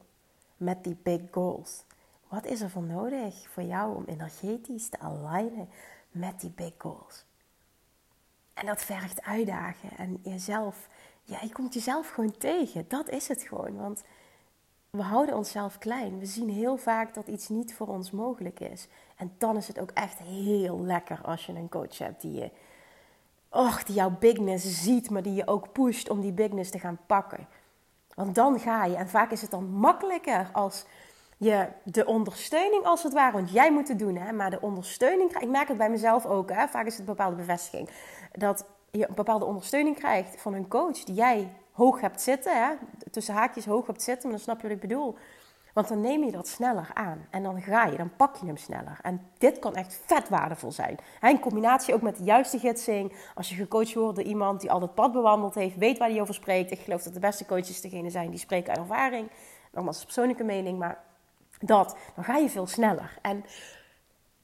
Met 0.57 0.85
die 0.85 0.97
big 1.03 1.21
goals. 1.31 1.85
Wat 2.29 2.47
is 2.47 2.61
er 2.61 2.71
voor 2.71 2.83
nodig 2.83 3.49
voor 3.49 3.63
jou 3.63 3.97
om 3.97 4.05
energetisch 4.07 4.89
te 4.89 4.99
alignen 4.99 5.69
met 6.11 6.41
die 6.41 6.51
big 6.51 6.73
goals? 6.79 7.25
En 8.55 8.67
dat 8.67 8.83
vergt 8.83 9.23
uitdagen 9.23 9.91
en 9.97 10.21
jezelf, 10.23 10.89
ja, 11.23 11.39
je 11.43 11.53
komt 11.53 11.75
jezelf 11.75 12.09
gewoon 12.09 12.37
tegen. 12.37 12.85
Dat 12.89 13.09
is 13.09 13.29
het 13.29 13.43
gewoon. 13.43 13.77
Want 13.77 14.05
we 14.91 15.03
houden 15.03 15.37
onszelf 15.37 15.79
klein. 15.79 16.19
We 16.19 16.27
zien 16.27 16.49
heel 16.49 16.77
vaak 16.77 17.15
dat 17.15 17.29
iets 17.29 17.49
niet 17.49 17.75
voor 17.75 17.87
ons 17.87 18.11
mogelijk 18.11 18.61
is. 18.61 18.89
En 19.17 19.35
dan 19.39 19.57
is 19.57 19.69
het 19.69 19.81
ook 19.81 19.91
echt 19.91 20.19
heel 20.19 20.81
lekker 20.81 21.21
als 21.23 21.47
je 21.47 21.53
een 21.53 21.69
coach 21.69 21.99
hebt 21.99 22.21
die 22.21 22.33
je, 22.33 22.51
och, 23.51 23.83
die 23.85 23.95
jouw 23.95 24.11
bigness 24.11 24.83
ziet, 24.83 25.11
maar 25.11 25.23
die 25.23 25.35
je 25.35 25.47
ook 25.47 25.73
pusht 25.73 26.11
om 26.11 26.21
die 26.21 26.33
bigness 26.33 26.71
te 26.71 26.79
gaan 26.79 26.99
pakken. 27.07 27.49
Want 28.15 28.35
dan 28.35 28.61
ga 28.61 28.85
je. 28.85 28.97
En 28.97 29.09
vaak 29.09 29.31
is 29.31 29.41
het 29.41 29.51
dan 29.51 29.65
makkelijker 29.65 30.49
als 30.53 30.85
je 31.37 31.69
de 31.85 32.07
ondersteuning 32.07 32.85
als 32.85 33.03
het 33.03 33.13
ware, 33.13 33.33
want 33.33 33.51
jij 33.51 33.73
moet 33.73 33.89
het 33.89 33.99
doen, 33.99 34.17
hè, 34.17 34.33
maar 34.33 34.51
de 34.51 34.61
ondersteuning, 34.61 35.37
ik 35.37 35.49
merk 35.49 35.69
het 35.69 35.77
bij 35.77 35.91
mezelf 35.91 36.27
ook, 36.27 36.51
hè, 36.51 36.69
vaak 36.69 36.87
is 36.87 36.97
het 36.97 37.07
bepaalde 37.07 37.37
bevestiging, 37.37 37.91
dat 38.33 38.65
je 38.91 39.09
een 39.09 39.15
bepaalde 39.15 39.45
ondersteuning 39.45 39.97
krijgt 39.97 40.41
van 40.41 40.55
een 40.55 40.69
coach 40.69 41.05
die 41.05 41.15
jij 41.15 41.53
hoog 41.73 42.01
hebt 42.01 42.21
zitten, 42.21 42.63
hè, 42.63 42.75
tussen 43.11 43.35
haakjes 43.35 43.65
hoog 43.65 43.87
hebt 43.87 44.03
zitten, 44.03 44.29
maar 44.29 44.37
dan 44.37 44.47
snap 44.47 44.57
je 44.61 44.63
wat 44.63 44.77
ik 44.77 44.89
bedoel. 44.89 45.17
Want 45.73 45.89
dan 45.89 46.01
neem 46.01 46.25
je 46.25 46.31
dat 46.31 46.49
sneller 46.49 46.91
aan 46.95 47.27
en 47.31 47.43
dan 47.43 47.63
ga 47.63 47.85
je, 47.85 47.97
dan 47.97 48.17
pak 48.17 48.37
je 48.37 48.47
hem 48.47 48.57
sneller. 48.57 48.99
En 49.03 49.31
dit 49.39 49.59
kan 49.59 49.75
echt 49.75 50.01
vet 50.07 50.29
waardevol 50.29 50.73
zijn. 50.73 50.99
In 51.21 51.41
combinatie 51.41 51.95
ook 51.95 52.03
met 52.03 52.17
de 52.17 52.25
juiste 52.25 52.59
gidsing. 52.59 53.17
Als 53.35 53.49
je 53.49 53.55
gecoacht 53.55 53.95
wordt 53.95 54.17
door 54.17 54.27
iemand 54.27 54.61
die 54.61 54.71
al 54.71 54.89
pad 54.89 55.13
bewandeld 55.13 55.55
heeft, 55.55 55.77
weet 55.77 55.99
waar 55.99 56.09
hij 56.09 56.21
over 56.21 56.35
spreekt. 56.35 56.71
Ik 56.71 56.81
geloof 56.81 57.03
dat 57.03 57.15
de 57.15 57.21
beste 57.21 57.47
coaches 57.47 57.81
degene 57.81 58.11
zijn 58.11 58.31
die 58.31 58.39
spreken 58.39 58.69
uit 58.69 58.79
ervaring. 58.79 59.31
Nogmaals, 59.73 60.05
persoonlijke 60.05 60.45
mening, 60.45 60.79
maar 60.79 60.99
dat, 61.61 61.97
dan 62.15 62.25
ga 62.25 62.37
je 62.37 62.49
veel 62.49 62.67
sneller. 62.67 63.19
En 63.23 63.45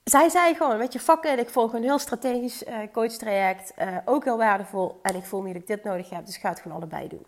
zij 0.04 0.28
zei 0.28 0.54
gewoon, 0.54 0.78
weet 0.78 0.92
je, 0.92 1.00
fuck 1.00 1.24
it, 1.24 1.38
ik 1.38 1.50
volg 1.50 1.72
een 1.72 1.82
heel 1.82 1.98
strategisch 1.98 2.62
uh, 2.62 2.78
coachtraject, 2.92 3.72
uh, 3.78 3.96
ook 4.04 4.24
heel 4.24 4.36
waardevol. 4.36 4.98
En 5.02 5.14
ik 5.14 5.24
voel 5.24 5.42
me 5.42 5.52
dat 5.52 5.62
ik 5.62 5.66
dit 5.66 5.84
nodig 5.84 6.10
heb, 6.10 6.26
dus 6.26 6.34
ik 6.34 6.40
ga 6.40 6.48
het 6.48 6.60
gewoon 6.60 6.76
allebei 6.76 7.08
doen. 7.08 7.26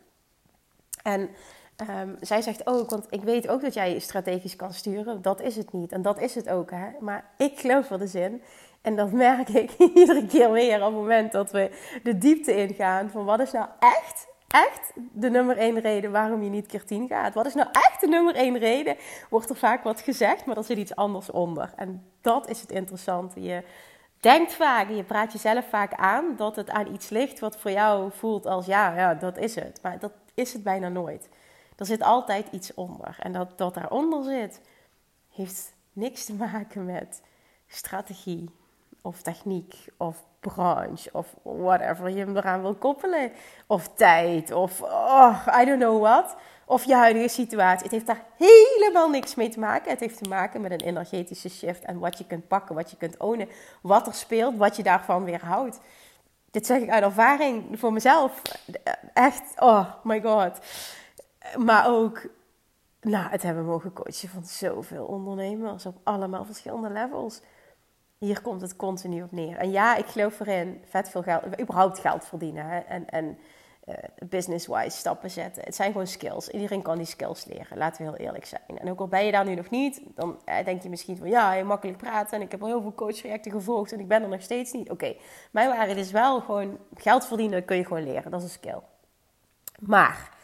En 1.02 1.30
um, 1.80 2.16
zij 2.20 2.42
zegt 2.42 2.66
ook, 2.66 2.90
want 2.90 3.06
ik 3.10 3.22
weet 3.22 3.48
ook 3.48 3.60
dat 3.60 3.74
jij 3.74 3.98
strategisch 3.98 4.56
kan 4.56 4.72
sturen, 4.72 5.22
dat 5.22 5.40
is 5.40 5.56
het 5.56 5.72
niet. 5.72 5.92
En 5.92 6.02
dat 6.02 6.20
is 6.20 6.34
het 6.34 6.48
ook, 6.48 6.70
hè. 6.70 6.88
Maar 7.00 7.30
ik 7.36 7.58
geloof 7.58 7.90
er 7.90 7.98
de 7.98 8.06
zin. 8.06 8.42
En 8.82 8.96
dat 8.96 9.12
merk 9.26 9.48
ik 9.48 9.70
iedere 9.94 10.26
keer 10.26 10.52
weer 10.52 10.76
op 10.76 10.84
het 10.84 10.94
moment 10.94 11.32
dat 11.32 11.50
we 11.50 11.70
de 12.02 12.18
diepte 12.18 12.56
ingaan 12.56 13.10
van 13.10 13.24
wat 13.24 13.40
is 13.40 13.52
nou 13.52 13.66
echt 13.78 14.26
echt 14.46 14.92
de 15.12 15.30
nummer 15.30 15.56
één 15.56 15.80
reden 15.80 16.12
waarom 16.12 16.42
je 16.42 16.50
niet 16.50 16.66
keer 16.66 16.84
10 16.84 17.08
gaat? 17.08 17.34
Wat 17.34 17.46
is 17.46 17.54
nou 17.54 17.68
echt 17.72 18.00
de 18.00 18.06
nummer 18.06 18.34
één 18.34 18.58
reden? 18.58 18.96
Wordt 19.30 19.50
er 19.50 19.56
vaak 19.56 19.82
wat 19.82 20.00
gezegd, 20.00 20.44
maar 20.44 20.56
er 20.56 20.64
zit 20.64 20.78
iets 20.78 20.96
anders 20.96 21.30
onder. 21.30 21.72
En 21.76 22.06
dat 22.20 22.48
is 22.48 22.60
het 22.60 22.70
interessante. 22.70 23.42
Je 23.42 23.62
denkt 24.20 24.54
vaak, 24.54 24.88
je 24.90 25.02
praat 25.02 25.32
jezelf 25.32 25.68
vaak 25.68 25.94
aan 25.94 26.24
dat 26.36 26.56
het 26.56 26.70
aan 26.70 26.94
iets 26.94 27.08
ligt 27.08 27.38
wat 27.38 27.56
voor 27.56 27.70
jou 27.70 28.10
voelt 28.12 28.46
als 28.46 28.66
ja, 28.66 28.96
ja, 28.96 29.14
dat 29.14 29.38
is 29.38 29.54
het. 29.54 29.78
Maar 29.82 29.98
dat 29.98 30.12
is 30.34 30.52
het 30.52 30.62
bijna 30.62 30.88
nooit. 30.88 31.28
Er 31.76 31.86
zit 31.86 32.02
altijd 32.02 32.46
iets 32.50 32.74
onder. 32.74 33.16
En 33.20 33.32
dat, 33.32 33.58
dat 33.58 33.74
daaronder 33.74 34.24
zit, 34.24 34.60
heeft 35.30 35.74
niks 35.92 36.24
te 36.24 36.34
maken 36.34 36.84
met 36.84 37.22
strategie 37.66 38.50
of 39.02 39.22
techniek 39.22 39.74
of 39.96 40.24
branche 40.40 41.10
of 41.12 41.34
whatever 41.42 42.10
je 42.10 42.18
hem 42.18 42.36
eraan 42.36 42.62
wil 42.62 42.74
koppelen. 42.74 43.32
Of 43.66 43.88
tijd 43.94 44.52
of 44.52 44.82
oh, 44.82 45.46
I 45.60 45.64
don't 45.64 45.80
know 45.80 46.02
what. 46.02 46.36
Of 46.64 46.84
je 46.84 46.94
huidige 46.94 47.28
situatie. 47.28 47.82
Het 47.82 47.92
heeft 47.92 48.06
daar 48.06 48.24
helemaal 48.36 49.10
niks 49.10 49.34
mee 49.34 49.48
te 49.48 49.58
maken. 49.58 49.90
Het 49.90 50.00
heeft 50.00 50.22
te 50.22 50.28
maken 50.28 50.60
met 50.60 50.72
een 50.72 50.80
energetische 50.80 51.48
shift 51.48 51.84
en 51.84 51.98
wat 51.98 52.18
je 52.18 52.26
kunt 52.26 52.48
pakken, 52.48 52.74
wat 52.74 52.90
je 52.90 52.96
kunt 52.96 53.16
ownen, 53.16 53.48
wat 53.80 54.06
er 54.06 54.14
speelt, 54.14 54.56
wat 54.56 54.76
je 54.76 54.82
daarvan 54.82 55.24
weer 55.24 55.44
houdt. 55.44 55.80
Dit 56.50 56.66
zeg 56.66 56.80
ik 56.80 56.90
uit 56.90 57.02
ervaring 57.02 57.78
voor 57.78 57.92
mezelf. 57.92 58.42
Echt, 59.12 59.42
oh 59.56 59.86
my 60.02 60.20
god. 60.20 60.58
Maar 61.56 61.88
ook, 61.88 62.26
nou, 63.00 63.30
het 63.30 63.42
hebben 63.42 63.64
mogen 63.64 63.92
coachen 63.92 64.28
van 64.28 64.44
zoveel 64.44 65.04
ondernemers 65.04 65.86
op 65.86 65.96
allemaal 66.02 66.44
verschillende 66.44 66.90
levels. 66.90 67.40
Hier 68.18 68.42
komt 68.42 68.60
het 68.60 68.76
continu 68.76 69.22
op 69.22 69.32
neer. 69.32 69.56
En 69.56 69.70
ja, 69.70 69.96
ik 69.96 70.06
geloof 70.06 70.40
erin, 70.40 70.82
vet 70.84 71.08
veel 71.08 71.22
geld, 71.22 71.60
überhaupt 71.60 71.98
geld 71.98 72.24
verdienen 72.24 72.66
hè, 72.66 72.78
en, 72.78 73.08
en 73.10 73.38
uh, 73.86 73.94
business-wise 74.28 74.96
stappen 74.96 75.30
zetten. 75.30 75.62
Het 75.64 75.74
zijn 75.74 75.92
gewoon 75.92 76.06
skills. 76.06 76.48
Iedereen 76.48 76.82
kan 76.82 76.96
die 76.96 77.06
skills 77.06 77.44
leren, 77.44 77.78
laten 77.78 78.04
we 78.04 78.10
heel 78.10 78.26
eerlijk 78.26 78.44
zijn. 78.44 78.78
En 78.78 78.90
ook 78.90 79.00
al 79.00 79.08
ben 79.08 79.24
je 79.24 79.32
daar 79.32 79.44
nu 79.44 79.54
nog 79.54 79.70
niet, 79.70 80.00
dan 80.14 80.40
eh, 80.44 80.64
denk 80.64 80.82
je 80.82 80.88
misschien 80.88 81.16
van 81.16 81.28
ja, 81.28 81.52
je 81.52 81.64
makkelijk 81.64 81.98
praten 81.98 82.36
en 82.36 82.44
ik 82.44 82.50
heb 82.50 82.62
al 82.62 82.68
heel 82.68 82.80
veel 82.80 82.94
coachtrajecten 82.94 83.52
gevolgd 83.52 83.92
en 83.92 84.00
ik 84.00 84.08
ben 84.08 84.22
er 84.22 84.28
nog 84.28 84.42
steeds 84.42 84.72
niet. 84.72 84.90
Oké, 84.90 84.92
okay. 84.92 85.20
mijn 85.50 85.68
waarheid 85.68 85.96
is 85.96 86.10
wel 86.10 86.40
gewoon 86.40 86.78
geld 86.94 87.26
verdienen 87.26 87.64
kun 87.64 87.76
je 87.76 87.84
gewoon 87.84 88.04
leren, 88.04 88.30
dat 88.30 88.40
is 88.40 88.46
een 88.46 88.52
skill. 88.52 88.80
Maar 89.78 90.35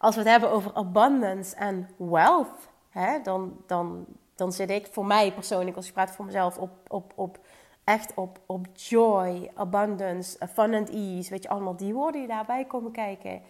als 0.00 0.14
we 0.14 0.20
het 0.20 0.30
hebben 0.30 0.50
over 0.50 0.74
abundance 0.74 1.56
en 1.56 1.88
wealth, 1.96 2.68
hè, 2.88 3.20
dan, 3.22 3.56
dan 3.66 4.06
dan 4.40 4.52
zit 4.52 4.70
ik 4.70 4.86
voor 4.86 5.06
mij 5.06 5.32
persoonlijk, 5.32 5.76
als 5.76 5.86
ik 5.86 5.92
praat 5.92 6.10
voor 6.10 6.24
mezelf, 6.24 6.58
op, 6.58 6.70
op, 6.88 7.12
op 7.16 7.38
echt 7.84 8.14
op, 8.14 8.40
op 8.46 8.66
joy, 8.72 9.50
abundance, 9.54 10.46
fun 10.48 10.74
and 10.74 10.90
ease. 10.90 11.30
Weet 11.30 11.42
je, 11.42 11.48
allemaal 11.48 11.76
die 11.76 11.94
woorden 11.94 12.20
die 12.20 12.28
daarbij 12.28 12.64
komen 12.64 12.92
kijken. 12.92 13.42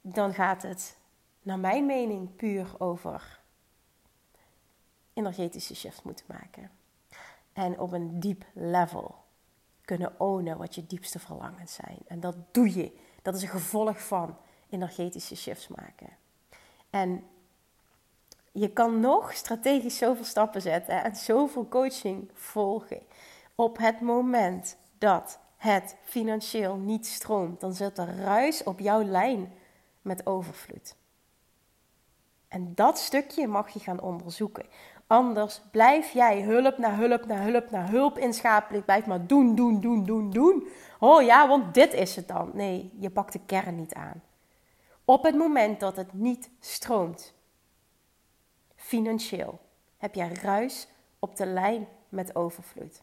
Dan 0.00 0.34
gaat 0.34 0.62
het, 0.62 0.96
naar 1.42 1.58
mijn 1.58 1.86
mening, 1.86 2.36
puur 2.36 2.74
over 2.78 3.40
energetische 5.12 5.74
shift 5.74 6.04
moeten 6.04 6.24
maken. 6.28 6.70
En 7.52 7.78
op 7.78 7.92
een 7.92 8.20
diep 8.20 8.44
level 8.52 9.14
kunnen 9.84 10.20
ownen 10.20 10.58
wat 10.58 10.74
je 10.74 10.86
diepste 10.86 11.18
verlangens 11.18 11.74
zijn. 11.74 11.98
En 12.06 12.20
dat 12.20 12.36
doe 12.50 12.74
je. 12.74 12.98
Dat 13.22 13.34
is 13.34 13.42
een 13.42 13.48
gevolg 13.48 14.06
van 14.06 14.36
energetische 14.70 15.36
shifts 15.36 15.68
maken. 15.68 16.08
En 16.90 17.24
je 18.52 18.72
kan 18.72 19.00
nog 19.00 19.32
strategisch 19.32 19.96
zoveel 19.96 20.24
stappen 20.24 20.62
zetten 20.62 21.04
en 21.04 21.16
zoveel 21.16 21.68
coaching 21.68 22.30
volgen. 22.34 23.00
Op 23.54 23.78
het 23.78 24.00
moment 24.00 24.76
dat 24.98 25.38
het 25.56 25.96
financieel 26.04 26.76
niet 26.76 27.06
stroomt, 27.06 27.60
dan 27.60 27.72
zit 27.72 27.98
er 27.98 28.16
ruis 28.16 28.62
op 28.62 28.78
jouw 28.78 29.02
lijn 29.02 29.52
met 30.02 30.26
overvloed. 30.26 30.96
En 32.48 32.72
dat 32.74 32.98
stukje 32.98 33.46
mag 33.46 33.68
je 33.68 33.78
gaan 33.78 34.00
onderzoeken. 34.00 34.66
Anders 35.06 35.60
blijf 35.70 36.12
jij 36.12 36.42
hulp 36.42 36.78
naar 36.78 36.96
hulp 36.96 37.26
naar 37.26 37.42
hulp 37.42 37.70
naar 37.70 37.90
hulp 37.90 38.18
inschapelijk. 38.18 38.84
Blijf 38.84 39.06
maar 39.06 39.26
doen, 39.26 39.54
doen, 39.54 39.80
doen, 39.80 40.04
doen, 40.04 40.30
doen. 40.30 40.68
Oh 40.98 41.22
ja, 41.22 41.48
want 41.48 41.74
dit 41.74 41.92
is 41.92 42.16
het 42.16 42.28
dan. 42.28 42.50
Nee, 42.54 42.92
je 43.00 43.10
pakt 43.10 43.32
de 43.32 43.40
kern 43.46 43.76
niet 43.76 43.94
aan. 43.94 44.22
Op 45.10 45.22
het 45.22 45.34
moment 45.34 45.80
dat 45.80 45.96
het 45.96 46.12
niet 46.12 46.50
stroomt, 46.60 47.34
financieel? 48.74 49.58
Heb 49.96 50.14
jij 50.14 50.32
ruis 50.32 50.88
op 51.18 51.36
de 51.36 51.46
lijn 51.46 51.88
met 52.08 52.34
overvloed? 52.34 53.02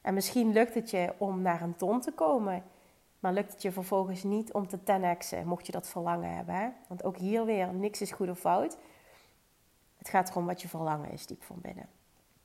En 0.00 0.14
misschien 0.14 0.52
lukt 0.52 0.74
het 0.74 0.90
je 0.90 1.12
om 1.18 1.42
naar 1.42 1.62
een 1.62 1.76
ton 1.76 2.00
te 2.00 2.12
komen, 2.12 2.64
maar 3.18 3.32
lukt 3.32 3.52
het 3.52 3.62
je 3.62 3.72
vervolgens 3.72 4.22
niet 4.22 4.52
om 4.52 4.68
te 4.68 4.78
10x'en, 4.78 5.44
mocht 5.44 5.66
je 5.66 5.72
dat 5.72 5.88
verlangen 5.88 6.34
hebben. 6.34 6.54
Hè? 6.54 6.68
Want 6.88 7.04
ook 7.04 7.16
hier 7.16 7.44
weer, 7.44 7.74
niks 7.74 8.00
is 8.00 8.12
goed 8.12 8.30
of 8.30 8.38
fout. 8.38 8.76
Het 9.96 10.08
gaat 10.08 10.30
erom 10.30 10.46
wat 10.46 10.62
je 10.62 10.68
verlangen 10.68 11.10
is 11.10 11.26
diep 11.26 11.42
van 11.42 11.58
binnen. 11.60 11.88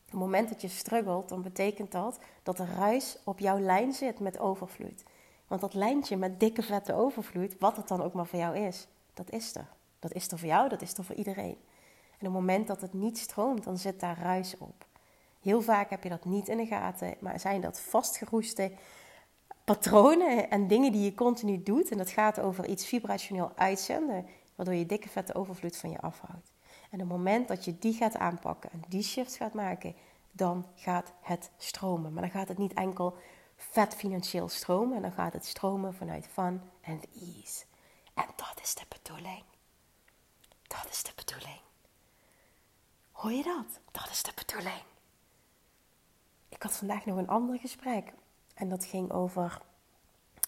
Op 0.06 0.12
het 0.12 0.20
moment 0.20 0.50
dat 0.50 0.62
je 0.62 0.68
struggelt, 0.68 1.30
dan 1.30 1.42
betekent 1.42 1.92
dat 1.92 2.20
dat 2.44 2.60
er 2.60 2.70
ruis 2.78 3.18
op 3.24 3.40
jouw 3.40 3.60
lijn 3.60 3.94
zit 3.94 4.20
met 4.20 4.40
overvloed. 4.40 5.04
Want 5.50 5.62
dat 5.62 5.74
lijntje 5.74 6.18
met 6.18 6.40
dikke 6.40 6.64
vette 6.64 6.94
overvloed, 6.94 7.56
wat 7.60 7.76
het 7.76 7.88
dan 7.88 8.02
ook 8.02 8.14
maar 8.14 8.26
voor 8.26 8.40
jou 8.40 8.58
is, 8.58 8.88
dat 9.14 9.32
is 9.32 9.56
er. 9.56 9.68
Dat 10.00 10.14
is 10.14 10.32
er 10.32 10.40
voor 10.40 10.48
jou, 10.48 10.70
dat 10.70 10.82
is 10.82 10.94
er 10.94 11.04
voor 11.04 11.16
iedereen. 11.16 11.58
En 12.18 12.28
op 12.28 12.34
het 12.34 12.42
moment 12.42 12.68
dat 12.68 12.82
het 12.82 12.94
niet 12.94 13.18
stroomt, 13.18 13.64
dan 13.64 13.78
zit 13.78 14.00
daar 14.00 14.20
ruis 14.20 14.58
op. 14.58 14.86
Heel 15.42 15.62
vaak 15.62 15.90
heb 15.90 16.04
je 16.04 16.10
dat 16.10 16.26
niet 16.26 16.48
in 16.48 16.58
de 16.58 16.66
gaten, 16.66 17.16
maar 17.20 17.40
zijn 17.40 17.62
dat 17.62 17.80
vastgeroeste 17.80 18.72
patronen 19.64 20.50
en 20.50 20.68
dingen 20.68 20.92
die 20.92 21.04
je 21.04 21.14
continu 21.14 21.64
doet. 21.64 21.92
En 21.92 21.98
dat 21.98 22.10
gaat 22.10 22.40
over 22.40 22.68
iets 22.68 22.86
vibrationeel 22.86 23.52
uitzenden, 23.56 24.26
waardoor 24.56 24.76
je 24.76 24.86
dikke 24.86 25.10
vette 25.10 25.36
overvloed 25.36 25.78
van 25.78 25.90
je 25.90 26.00
afhoudt. 26.00 26.52
En 26.90 27.02
op 27.02 27.10
het 27.10 27.18
moment 27.18 27.48
dat 27.48 27.66
je 27.66 27.80
die 27.80 27.94
gaat 27.94 28.18
aanpakken 28.18 28.72
en 28.72 28.82
die 28.88 29.04
shifts 29.04 29.38
gaat 29.38 29.54
maken, 29.54 29.96
dan 30.32 30.66
gaat 30.76 31.14
het 31.22 31.52
stromen. 31.58 32.14
Maar 32.14 32.22
dan 32.22 32.32
gaat 32.32 32.48
het 32.48 32.58
niet 32.58 32.74
enkel 32.74 33.16
vet 33.60 33.96
financieel 33.96 34.50
stromen, 34.50 35.02
dan 35.02 35.12
gaat 35.12 35.34
het 35.34 35.46
stromen 35.46 35.94
vanuit 35.94 36.28
fun 36.28 36.62
and 36.84 37.08
ease. 37.14 37.66
En 38.14 38.26
dat 38.36 38.60
is 38.64 38.76
de 38.76 38.86
bedoeling. 38.88 39.44
Dat 40.68 40.86
is 40.90 41.04
de 41.04 41.12
bedoeling. 41.16 41.60
Hoor 43.12 43.32
je 43.32 43.44
dat? 43.44 43.80
Dat 43.92 44.10
is 44.10 44.24
de 44.24 44.32
bedoeling. 44.36 44.84
Ik 46.50 46.64
had 46.64 46.78
vandaag 46.78 47.06
nog 47.06 47.18
een 47.18 47.28
ander 47.28 47.60
gesprek. 47.60 48.14
En 48.54 48.70
dat 48.70 48.86
ging 48.86 49.12
over. 49.12 49.62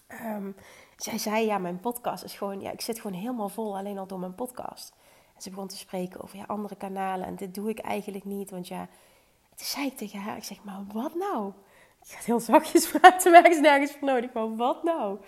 Ehm, 0.07 0.51
zij 0.97 1.17
zei, 1.17 1.45
ja, 1.45 1.57
mijn 1.57 1.79
podcast 1.79 2.23
is 2.23 2.33
gewoon, 2.33 2.61
ja, 2.61 2.71
ik 2.71 2.81
zit 2.81 2.99
gewoon 2.99 3.19
helemaal 3.19 3.49
vol 3.49 3.77
alleen 3.77 3.97
al 3.97 4.07
door 4.07 4.19
mijn 4.19 4.35
podcast. 4.35 4.93
En 5.35 5.41
ze 5.41 5.49
begon 5.49 5.67
te 5.67 5.77
spreken 5.77 6.21
over 6.21 6.37
ja, 6.37 6.43
andere 6.47 6.75
kanalen 6.75 7.25
en 7.27 7.35
dit 7.35 7.53
doe 7.53 7.69
ik 7.69 7.79
eigenlijk 7.79 8.25
niet, 8.25 8.49
want 8.49 8.67
ja, 8.67 8.87
toen 9.55 9.65
zei 9.65 9.85
ik 9.85 9.97
tegen 9.97 10.19
haar, 10.19 10.37
ik 10.37 10.43
zeg, 10.43 10.63
maar 10.63 10.85
wat 10.93 11.15
nou? 11.15 11.53
Ik 12.01 12.07
ga 12.07 12.15
het 12.15 12.25
heel 12.25 12.39
zachtjes 12.39 12.89
praten, 12.91 13.31
maar 13.31 13.49
is 13.49 13.59
nergens 13.59 13.91
voor 13.91 14.07
nodig, 14.07 14.33
maar 14.33 14.55
wat 14.55 14.83
nou? 14.83 15.19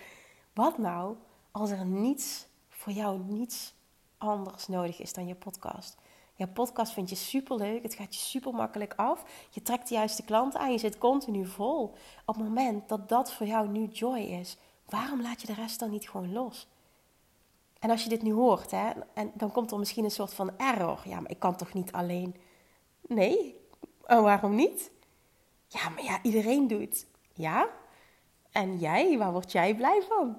Wat 0.52 0.78
nou 0.78 1.16
als 1.50 1.70
er 1.70 1.84
niets, 1.84 2.46
voor 2.68 2.92
jou 2.92 3.18
niets 3.18 3.74
anders 4.18 4.66
nodig 4.68 5.00
is 5.00 5.12
dan 5.12 5.26
je 5.26 5.34
podcast? 5.34 5.96
Je 6.36 6.48
podcast 6.48 6.92
vind 6.92 7.08
je 7.08 7.14
super 7.14 7.56
leuk, 7.56 7.82
het 7.82 7.94
gaat 7.94 8.14
je 8.14 8.20
super 8.20 8.54
makkelijk 8.54 8.94
af. 8.96 9.24
Je 9.50 9.62
trekt 9.62 9.88
de 9.88 9.94
juiste 9.94 10.22
klanten 10.22 10.60
aan, 10.60 10.72
je 10.72 10.78
zit 10.78 10.98
continu 10.98 11.46
vol. 11.46 11.94
Op 12.26 12.34
het 12.34 12.44
moment 12.44 12.88
dat 12.88 13.08
dat 13.08 13.32
voor 13.32 13.46
jou 13.46 13.68
nu 13.68 13.86
joy 13.86 14.18
is, 14.18 14.56
waarom 14.88 15.22
laat 15.22 15.40
je 15.40 15.46
de 15.46 15.54
rest 15.54 15.78
dan 15.78 15.90
niet 15.90 16.08
gewoon 16.08 16.32
los? 16.32 16.68
En 17.78 17.90
als 17.90 18.02
je 18.02 18.08
dit 18.08 18.22
nu 18.22 18.32
hoort, 18.32 18.70
hè, 18.70 18.90
en 19.14 19.32
dan 19.34 19.52
komt 19.52 19.70
er 19.70 19.78
misschien 19.78 20.04
een 20.04 20.10
soort 20.10 20.34
van 20.34 20.58
error. 20.58 21.00
Ja, 21.04 21.20
maar 21.20 21.30
ik 21.30 21.38
kan 21.38 21.56
toch 21.56 21.72
niet 21.72 21.92
alleen. 21.92 22.36
Nee, 23.00 23.60
en 24.04 24.22
waarom 24.22 24.54
niet? 24.54 24.90
Ja, 25.74 25.88
maar 25.88 26.04
ja, 26.04 26.18
iedereen 26.22 26.66
doet. 26.66 27.06
Ja? 27.32 27.68
En 28.52 28.78
jij, 28.78 29.18
waar 29.18 29.32
word 29.32 29.52
jij 29.52 29.74
blij 29.74 30.02
van? 30.08 30.38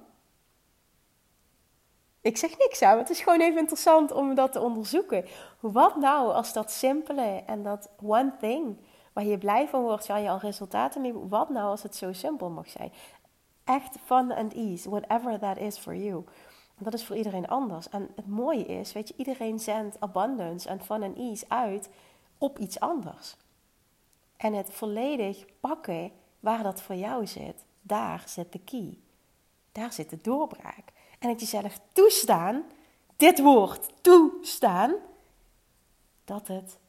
Ik 2.21 2.37
zeg 2.37 2.57
niks 2.57 2.81
aan, 2.81 2.97
het 2.97 3.09
is 3.09 3.19
gewoon 3.19 3.41
even 3.41 3.59
interessant 3.59 4.11
om 4.11 4.35
dat 4.35 4.51
te 4.51 4.61
onderzoeken. 4.61 5.25
Wat 5.59 5.95
nou 5.95 6.33
als 6.33 6.53
dat 6.53 6.71
simpele 6.71 7.43
en 7.45 7.63
dat 7.63 7.89
one 8.01 8.33
thing 8.39 8.77
waar 9.13 9.25
je 9.25 9.37
blij 9.37 9.67
van 9.67 9.81
wordt, 9.81 10.07
waar 10.07 10.21
je 10.21 10.29
al 10.29 10.37
resultaten 10.37 11.01
mee. 11.01 11.13
Wat 11.13 11.49
nou 11.49 11.69
als 11.69 11.83
het 11.83 11.95
zo 11.95 12.13
simpel 12.13 12.49
mag 12.49 12.69
zijn? 12.69 12.91
Echt 13.63 13.97
fun 14.05 14.31
and 14.31 14.53
ease, 14.53 14.89
whatever 14.89 15.39
that 15.39 15.57
is 15.57 15.77
for 15.77 15.95
you. 15.95 16.23
Dat 16.77 16.93
is 16.93 17.05
voor 17.05 17.15
iedereen 17.15 17.47
anders. 17.47 17.89
En 17.89 18.09
het 18.15 18.27
mooie 18.27 18.65
is, 18.65 18.93
weet 18.93 19.07
je, 19.07 19.13
iedereen 19.17 19.59
zendt 19.59 19.99
abundance 19.99 20.69
en 20.69 20.81
fun 20.81 21.03
and 21.03 21.17
ease 21.17 21.45
uit 21.47 21.89
op 22.37 22.59
iets 22.59 22.79
anders. 22.79 23.35
En 24.37 24.53
het 24.53 24.73
volledig 24.73 25.45
pakken 25.59 26.11
waar 26.39 26.63
dat 26.63 26.81
voor 26.81 26.95
jou 26.95 27.27
zit, 27.27 27.65
daar 27.81 28.23
zit 28.25 28.51
de 28.51 28.59
key. 28.59 28.97
Daar 29.71 29.93
zit 29.93 30.09
de 30.09 30.19
doorbraak. 30.21 30.91
En 31.19 31.29
het 31.29 31.39
jezelf 31.39 31.79
toestaan, 31.91 32.63
dit 33.15 33.39
woord 33.39 33.93
toestaan, 34.01 34.95
dat 36.25 36.47
het 36.47 36.79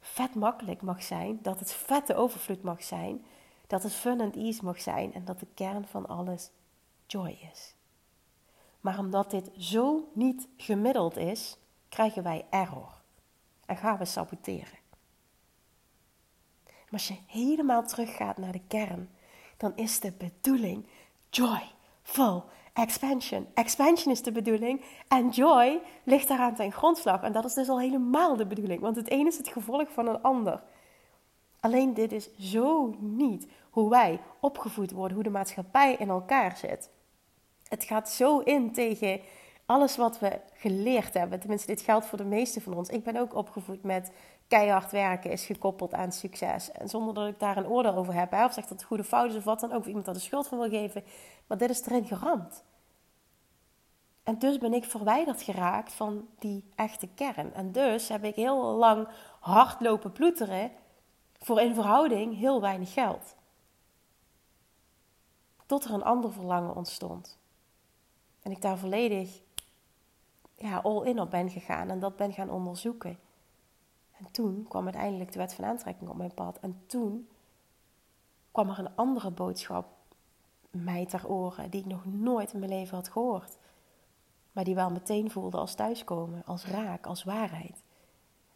vet 0.00 0.34
makkelijk 0.34 0.82
mag 0.82 1.02
zijn, 1.02 1.38
dat 1.42 1.58
het 1.58 1.72
vette 1.72 2.14
overvloed 2.14 2.62
mag 2.62 2.82
zijn, 2.82 3.24
dat 3.66 3.82
het 3.82 3.92
fun 3.92 4.20
and 4.20 4.36
ease 4.36 4.64
mag 4.64 4.80
zijn 4.80 5.14
en 5.14 5.24
dat 5.24 5.40
de 5.40 5.46
kern 5.54 5.86
van 5.86 6.06
alles 6.06 6.50
joy 7.06 7.38
is. 7.52 7.74
Maar 8.80 8.98
omdat 8.98 9.30
dit 9.30 9.50
zo 9.58 10.08
niet 10.12 10.48
gemiddeld 10.56 11.16
is, 11.16 11.56
krijgen 11.88 12.22
wij 12.22 12.46
error 12.50 13.00
en 13.66 13.76
gaan 13.76 13.98
we 13.98 14.04
saboteren. 14.04 14.78
Maar 16.90 17.00
als 17.00 17.08
je 17.08 17.16
helemaal 17.26 17.86
teruggaat 17.86 18.38
naar 18.38 18.52
de 18.52 18.60
kern, 18.68 19.10
dan 19.56 19.72
is 19.76 20.00
de 20.00 20.12
bedoeling 20.12 20.86
joy, 21.28 21.62
full, 22.02 22.42
expansion. 22.72 23.46
Expansion 23.54 24.12
is 24.12 24.22
de 24.22 24.32
bedoeling 24.32 24.84
en 25.08 25.28
joy 25.28 25.80
ligt 26.04 26.28
daaraan 26.28 26.54
ten 26.54 26.72
grondslag. 26.72 27.22
En 27.22 27.32
dat 27.32 27.44
is 27.44 27.54
dus 27.54 27.68
al 27.68 27.80
helemaal 27.80 28.36
de 28.36 28.46
bedoeling, 28.46 28.80
want 28.80 28.96
het 28.96 29.10
een 29.10 29.26
is 29.26 29.38
het 29.38 29.48
gevolg 29.48 29.92
van 29.92 30.08
een 30.08 30.22
ander. 30.22 30.62
Alleen 31.60 31.94
dit 31.94 32.12
is 32.12 32.36
zo 32.38 32.94
niet 32.98 33.46
hoe 33.70 33.90
wij 33.90 34.20
opgevoed 34.40 34.90
worden, 34.90 35.14
hoe 35.14 35.24
de 35.24 35.30
maatschappij 35.30 35.94
in 35.94 36.08
elkaar 36.08 36.56
zit. 36.56 36.90
Het 37.68 37.84
gaat 37.84 38.10
zo 38.10 38.38
in 38.38 38.72
tegen 38.72 39.20
alles 39.66 39.96
wat 39.96 40.18
we 40.18 40.40
geleerd 40.52 41.14
hebben. 41.14 41.40
Tenminste, 41.40 41.66
dit 41.66 41.80
geldt 41.80 42.06
voor 42.06 42.18
de 42.18 42.24
meeste 42.24 42.60
van 42.60 42.74
ons. 42.74 42.88
Ik 42.88 43.04
ben 43.04 43.16
ook 43.16 43.34
opgevoed 43.34 43.82
met 43.82 44.12
keihard 44.50 44.90
werken 44.90 45.30
is 45.30 45.46
gekoppeld 45.46 45.94
aan 45.94 46.12
succes. 46.12 46.72
En 46.72 46.88
zonder 46.88 47.14
dat 47.14 47.28
ik 47.28 47.38
daar 47.38 47.56
een 47.56 47.68
oordeel 47.68 47.94
over 47.94 48.14
heb, 48.14 48.32
of 48.32 48.52
zeg 48.52 48.66
dat 48.66 48.68
het 48.68 48.82
goede 48.82 49.04
fout 49.04 49.30
is 49.30 49.36
of 49.36 49.44
wat 49.44 49.60
dan 49.60 49.72
ook, 49.72 49.80
of 49.80 49.86
iemand 49.86 50.04
daar 50.04 50.14
de 50.14 50.20
schuld 50.20 50.48
van 50.48 50.58
wil 50.58 50.68
geven. 50.68 51.04
Maar 51.46 51.58
dit 51.58 51.70
is 51.70 51.86
erin 51.86 52.06
geramd. 52.06 52.64
En 54.22 54.38
dus 54.38 54.58
ben 54.58 54.72
ik 54.72 54.84
verwijderd 54.84 55.42
geraakt 55.42 55.92
van 55.92 56.28
die 56.38 56.64
echte 56.74 57.08
kern. 57.14 57.54
En 57.54 57.72
dus 57.72 58.08
heb 58.08 58.24
ik 58.24 58.34
heel 58.34 58.56
lang 58.62 59.08
hard 59.40 59.80
lopen 59.80 60.12
ploeteren 60.12 60.70
voor 61.38 61.60
in 61.60 61.74
verhouding 61.74 62.38
heel 62.38 62.60
weinig 62.60 62.92
geld. 62.92 63.34
Tot 65.66 65.84
er 65.84 65.92
een 65.92 66.04
ander 66.04 66.32
verlangen 66.32 66.76
ontstond. 66.76 67.38
En 68.42 68.50
ik 68.50 68.60
daar 68.60 68.78
volledig 68.78 69.40
ja, 70.56 70.78
all 70.78 71.06
in 71.06 71.20
op 71.20 71.30
ben 71.30 71.50
gegaan 71.50 71.90
en 71.90 72.00
dat 72.00 72.16
ben 72.16 72.32
gaan 72.32 72.50
onderzoeken. 72.50 73.18
En 74.20 74.30
toen 74.30 74.66
kwam 74.68 74.84
uiteindelijk 74.84 75.32
de 75.32 75.38
wet 75.38 75.54
van 75.54 75.64
aantrekking 75.64 76.10
op 76.10 76.16
mijn 76.16 76.34
pad. 76.34 76.58
En 76.60 76.82
toen 76.86 77.28
kwam 78.50 78.70
er 78.70 78.78
een 78.78 78.96
andere 78.96 79.30
boodschap 79.30 79.86
mij 80.70 81.06
ter 81.06 81.28
oren 81.28 81.70
die 81.70 81.80
ik 81.80 81.86
nog 81.86 82.04
nooit 82.04 82.52
in 82.52 82.58
mijn 82.58 82.72
leven 82.72 82.96
had 82.96 83.08
gehoord. 83.08 83.56
Maar 84.52 84.64
die 84.64 84.74
wel 84.74 84.90
meteen 84.90 85.30
voelde 85.30 85.56
als 85.56 85.74
thuiskomen, 85.74 86.44
als 86.44 86.66
raak, 86.66 87.06
als 87.06 87.24
waarheid. 87.24 87.82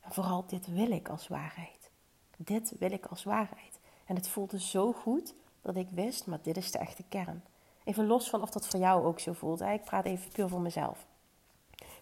En 0.00 0.12
vooral 0.12 0.44
dit 0.46 0.66
wil 0.66 0.90
ik 0.90 1.08
als 1.08 1.28
waarheid. 1.28 1.90
Dit 2.36 2.74
wil 2.78 2.92
ik 2.92 3.06
als 3.06 3.24
waarheid. 3.24 3.78
En 4.04 4.16
het 4.16 4.28
voelde 4.28 4.60
zo 4.60 4.92
goed 4.92 5.34
dat 5.62 5.76
ik 5.76 5.88
wist, 5.90 6.26
maar 6.26 6.38
dit 6.42 6.56
is 6.56 6.70
de 6.70 6.78
echte 6.78 7.04
kern. 7.08 7.42
Even 7.84 8.06
los 8.06 8.30
van 8.30 8.42
of 8.42 8.50
dat 8.50 8.66
voor 8.66 8.80
jou 8.80 9.04
ook 9.04 9.20
zo 9.20 9.32
voelt. 9.32 9.60
Ik 9.60 9.84
praat 9.84 10.04
even 10.04 10.32
puur 10.32 10.48
voor 10.48 10.60
mezelf. 10.60 11.06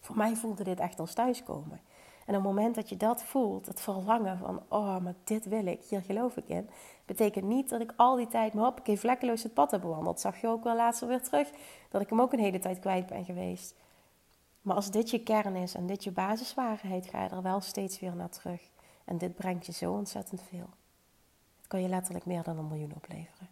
Voor 0.01 0.17
mij 0.17 0.37
voelde 0.37 0.65
dit 0.65 0.81
echt 0.81 0.99
als 0.99 1.15
thuiskomen. 1.15 1.81
En 2.27 2.37
op 2.37 2.43
het 2.43 2.43
moment 2.43 2.75
dat 2.75 2.89
je 2.89 2.97
dat 2.97 3.23
voelt, 3.23 3.67
het 3.67 3.81
verlangen 3.81 4.39
van, 4.39 4.63
oh, 4.69 4.99
maar 4.99 5.15
dit 5.25 5.45
wil 5.45 5.67
ik, 5.67 5.83
hier 5.83 6.03
geloof 6.03 6.37
ik 6.37 6.49
in, 6.49 6.69
betekent 7.07 7.45
niet 7.45 7.69
dat 7.69 7.81
ik 7.81 7.93
al 7.97 8.17
die 8.17 8.29
tijd, 8.29 8.55
maar 8.55 8.65
hoppakee, 8.65 8.99
vlekkeloos 8.99 9.43
het 9.43 9.55
pad 9.55 9.71
heb 9.71 9.81
bewandeld. 9.81 10.21
Zag 10.21 10.41
je 10.41 10.49
ook 10.49 10.65
wel 10.65 10.77
laatst 10.77 11.07
weer 11.07 11.23
terug, 11.23 11.51
dat 11.91 12.01
ik 12.01 12.09
hem 12.09 12.21
ook 12.21 12.33
een 12.33 12.39
hele 12.39 12.59
tijd 12.59 12.79
kwijt 12.79 13.07
ben 13.07 13.25
geweest. 13.25 13.75
Maar 14.63 14.77
als 14.77 14.91
dit 14.91 15.11
je 15.11 15.23
kern 15.23 15.57
is 15.57 15.75
en 15.75 15.87
dit 15.87 16.05
je 16.05 16.11
basiswaarheid, 16.11 17.07
ga 17.07 17.23
je 17.23 17.29
er 17.29 17.43
wel 17.43 17.61
steeds 17.61 18.01
weer 18.01 18.17
naar 18.17 18.31
terug. 18.31 18.61
En 19.05 19.19
dit 19.19 19.35
brengt 19.35 19.67
je 19.67 19.73
zo 19.73 19.93
ontzettend 19.93 20.43
veel. 20.43 20.69
Het 21.59 21.67
kan 21.67 21.83
je 21.83 21.89
letterlijk 21.89 22.27
meer 22.27 22.43
dan 22.43 22.59
een 22.59 22.69
miljoen 22.69 22.93
opleveren. 22.97 23.49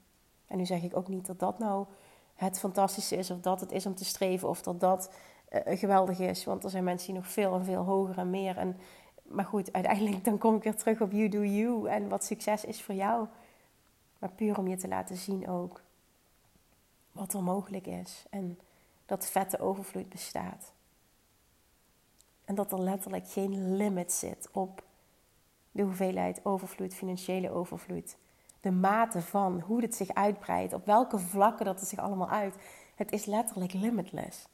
En 0.47 0.57
nu 0.57 0.67
zeg 0.67 0.83
ik 0.83 0.97
ook 0.97 1.09
niet 1.09 1.27
dat 1.27 1.39
dat 1.39 1.59
nou 1.59 1.87
het 2.35 2.59
fantastische 2.59 3.17
is, 3.17 3.31
of 3.31 3.41
dat 3.41 3.61
het 3.61 3.73
is 3.73 3.87
om 3.87 3.95
te 3.95 4.05
streven, 4.05 4.49
of 4.49 4.63
dat 4.63 4.81
dat 4.81 5.11
geweldig 5.51 6.19
is. 6.19 6.45
Want 6.45 6.65
er 6.65 6.71
zijn 6.71 6.85
mensen 6.85 7.13
die 7.13 7.23
nog 7.23 7.31
veel 7.31 7.55
en 7.55 7.65
veel 7.65 7.83
hoger 7.83 8.19
en 8.19 8.31
meer. 8.31 8.57
En, 8.57 8.77
maar 9.23 9.45
goed, 9.45 9.73
uiteindelijk 9.73 10.25
dan 10.25 10.39
kom 10.39 10.57
ik 10.57 10.63
weer 10.63 10.77
terug 10.77 11.01
op 11.01 11.13
you 11.13 11.29
do 11.29 11.45
you 11.45 11.89
en 11.89 12.09
wat 12.09 12.25
succes 12.25 12.65
is 12.65 12.83
voor 12.83 12.95
jou. 12.95 13.27
Maar 14.19 14.31
puur 14.31 14.59
om 14.59 14.69
je 14.69 14.77
te 14.77 14.89
laten 14.89 15.17
zien 15.17 15.49
ook 15.49 15.83
wat 17.13 17.33
er 17.33 17.43
mogelijk 17.43 17.87
is. 17.87 18.27
En 18.31 18.59
dat 19.07 19.27
vette 19.27 19.59
overvloed 19.61 20.09
bestaat. 20.09 20.73
En 22.45 22.55
dat 22.55 22.73
er 22.73 22.81
letterlijk 22.81 23.29
geen 23.29 23.77
limit 23.77 24.13
zit 24.13 24.49
op 24.53 24.83
de 25.73 25.83
hoeveelheid 25.83 26.45
overvloed, 26.45 26.95
financiële 26.95 27.51
overvloed. 27.51 28.17
De 28.61 28.71
mate 28.71 29.23
van 29.23 29.61
hoe 29.61 29.81
het 29.83 29.95
zich 29.95 30.15
uitbreidt, 30.15 30.73
op 30.73 30.87
welke 30.87 31.19
vlakken 31.19 31.65
dat 31.65 31.81
het 31.81 31.89
zich 31.89 31.99
allemaal 31.99 32.31
uit. 32.31 32.55
Het 32.95 33.13
is 33.13 33.25
letterlijk 33.25 33.73
limitless. 33.73 34.49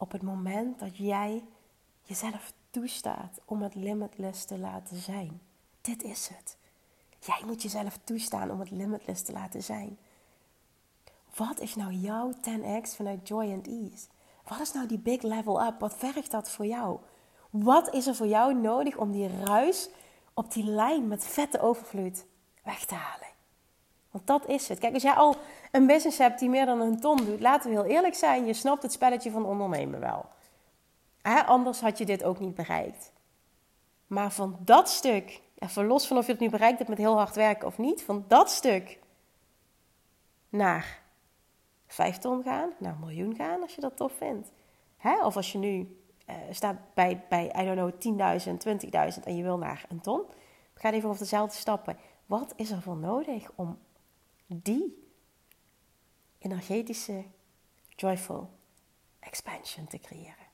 Op 0.00 0.12
het 0.12 0.22
moment 0.22 0.78
dat 0.78 0.96
jij 0.96 1.44
jezelf 2.02 2.52
toestaat 2.70 3.40
om 3.44 3.62
het 3.62 3.74
limitless 3.74 4.44
te 4.44 4.58
laten 4.58 4.96
zijn. 4.96 5.40
Dit 5.80 6.02
is 6.02 6.28
het. 6.28 6.56
Jij 7.18 7.42
moet 7.46 7.62
jezelf 7.62 7.98
toestaan 8.04 8.50
om 8.50 8.60
het 8.60 8.70
limitless 8.70 9.22
te 9.22 9.32
laten 9.32 9.62
zijn. 9.62 9.98
Wat 11.36 11.60
is 11.60 11.74
nou 11.74 11.92
jouw 11.92 12.32
10x 12.32 12.96
vanuit 12.96 13.28
joy 13.28 13.52
and 13.52 13.66
ease? 13.66 14.06
Wat 14.44 14.60
is 14.60 14.72
nou 14.72 14.86
die 14.86 14.98
big 14.98 15.22
level 15.22 15.66
up? 15.66 15.80
Wat 15.80 15.94
vergt 15.94 16.30
dat 16.30 16.50
voor 16.50 16.66
jou? 16.66 17.00
Wat 17.50 17.94
is 17.94 18.06
er 18.06 18.14
voor 18.14 18.26
jou 18.26 18.54
nodig 18.54 18.96
om 18.96 19.12
die 19.12 19.44
ruis 19.44 19.88
op 20.34 20.52
die 20.52 20.64
lijn 20.64 21.08
met 21.08 21.24
vette 21.24 21.60
overvloed 21.60 22.26
weg 22.62 22.84
te 22.84 22.94
halen? 22.94 23.29
Want 24.10 24.26
dat 24.26 24.46
is 24.46 24.68
het. 24.68 24.78
Kijk, 24.78 24.94
als 24.94 25.02
jij 25.02 25.12
al 25.12 25.36
een 25.70 25.86
business 25.86 26.18
hebt 26.18 26.38
die 26.38 26.48
meer 26.48 26.66
dan 26.66 26.80
een 26.80 27.00
ton 27.00 27.16
doet, 27.16 27.40
laten 27.40 27.70
we 27.70 27.76
heel 27.76 27.90
eerlijk 27.94 28.14
zijn, 28.14 28.46
je 28.46 28.52
snapt 28.52 28.82
het 28.82 28.92
spelletje 28.92 29.30
van 29.30 29.44
ondernemen 29.44 30.00
wel. 30.00 30.26
Hè? 31.22 31.44
Anders 31.44 31.80
had 31.80 31.98
je 31.98 32.04
dit 32.04 32.24
ook 32.24 32.38
niet 32.38 32.54
bereikt. 32.54 33.12
Maar 34.06 34.32
van 34.32 34.58
dat 34.60 34.88
stuk, 34.88 35.40
even 35.58 35.86
los 35.86 36.06
van 36.06 36.16
of 36.16 36.26
je 36.26 36.32
het 36.32 36.40
nu 36.40 36.50
bereikt 36.50 36.78
hebt 36.78 36.90
met 36.90 36.98
heel 36.98 37.16
hard 37.16 37.34
werken 37.34 37.66
of 37.66 37.78
niet, 37.78 38.02
van 38.02 38.24
dat 38.28 38.50
stuk 38.50 38.98
naar 40.48 41.02
5 41.86 42.18
ton 42.18 42.42
gaan, 42.42 42.70
naar 42.78 42.92
een 42.92 43.00
miljoen 43.00 43.34
gaan 43.34 43.62
als 43.62 43.74
je 43.74 43.80
dat 43.80 43.96
tof 43.96 44.12
vindt. 44.12 44.50
Hè? 44.96 45.24
Of 45.24 45.36
als 45.36 45.52
je 45.52 45.58
nu 45.58 46.00
uh, 46.28 46.34
staat 46.50 46.76
bij, 46.94 47.24
bij, 47.28 47.52
I 47.58 47.74
don't 47.74 48.00
know, 48.00 48.38
10.000, 48.40 49.16
20.000 49.18 49.24
en 49.24 49.36
je 49.36 49.42
wil 49.42 49.58
naar 49.58 49.84
een 49.88 50.00
ton. 50.00 50.22
Ga 50.74 50.92
even 50.92 51.08
over 51.08 51.20
dezelfde 51.20 51.56
stappen. 51.56 51.96
Wat 52.26 52.52
is 52.56 52.70
er 52.70 52.82
voor 52.82 52.96
nodig 52.96 53.50
om 53.54 53.78
die 54.52 55.08
energetische 56.38 57.24
joyful 57.88 58.50
expansion 59.18 59.86
te 59.86 59.98
creëren. 59.98 60.48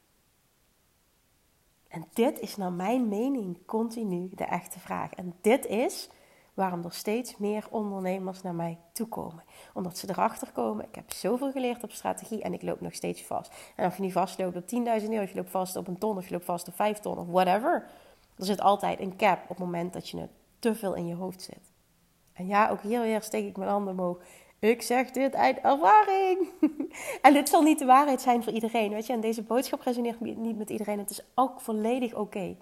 En 1.88 2.08
dit 2.12 2.40
is 2.40 2.56
naar 2.56 2.72
mijn 2.72 3.08
mening 3.08 3.58
continu 3.66 4.30
de 4.34 4.44
echte 4.44 4.78
vraag. 4.78 5.12
En 5.12 5.34
dit 5.40 5.66
is 5.66 6.08
waarom 6.54 6.84
er 6.84 6.92
steeds 6.92 7.36
meer 7.36 7.66
ondernemers 7.70 8.42
naar 8.42 8.54
mij 8.54 8.78
toe 8.92 9.06
komen. 9.08 9.44
Omdat 9.74 9.98
ze 9.98 10.08
erachter 10.10 10.52
komen, 10.52 10.84
ik 10.84 10.94
heb 10.94 11.12
zoveel 11.12 11.52
geleerd 11.52 11.82
op 11.82 11.92
strategie 11.92 12.42
en 12.42 12.52
ik 12.52 12.62
loop 12.62 12.80
nog 12.80 12.94
steeds 12.94 13.22
vast. 13.22 13.52
En 13.76 13.86
of 13.86 13.96
je 13.96 14.02
nu 14.02 14.10
vastloopt 14.10 14.56
op 14.56 14.62
10.000 14.62 14.68
euro, 14.84 15.22
of 15.22 15.30
je 15.30 15.34
loopt 15.34 15.50
vast 15.50 15.76
op 15.76 15.88
een 15.88 15.98
ton, 15.98 16.16
of 16.16 16.24
je 16.24 16.32
loopt 16.32 16.44
vast 16.44 16.68
op 16.68 16.74
5 16.74 16.98
ton, 16.98 17.18
of 17.18 17.26
whatever. 17.26 17.90
Er 18.36 18.44
zit 18.44 18.60
altijd 18.60 19.00
een 19.00 19.16
cap 19.16 19.42
op 19.42 19.48
het 19.48 19.58
moment 19.58 19.92
dat 19.92 20.08
je 20.08 20.18
het 20.18 20.30
te 20.58 20.74
veel 20.74 20.94
in 20.94 21.06
je 21.06 21.14
hoofd 21.14 21.42
zit. 21.42 21.74
En 22.36 22.46
ja, 22.46 22.70
ook 22.70 22.80
hier 22.80 23.00
weer 23.00 23.22
steek 23.22 23.46
ik 23.46 23.56
mijn 23.56 23.70
handen 23.70 23.92
omhoog. 23.92 24.18
Ik 24.58 24.82
zeg 24.82 25.10
dit 25.10 25.34
uit 25.34 25.58
ervaring. 25.58 26.48
en 27.22 27.32
dit 27.32 27.48
zal 27.48 27.62
niet 27.62 27.78
de 27.78 27.84
waarheid 27.84 28.20
zijn 28.20 28.42
voor 28.42 28.52
iedereen. 28.52 28.90
Weet 28.90 29.06
je, 29.06 29.12
en 29.12 29.20
deze 29.20 29.42
boodschap 29.42 29.80
resoneert 29.80 30.20
niet 30.20 30.58
met 30.58 30.70
iedereen. 30.70 30.98
Het 30.98 31.10
is 31.10 31.24
ook 31.34 31.60
volledig 31.60 32.14
oké. 32.14 32.56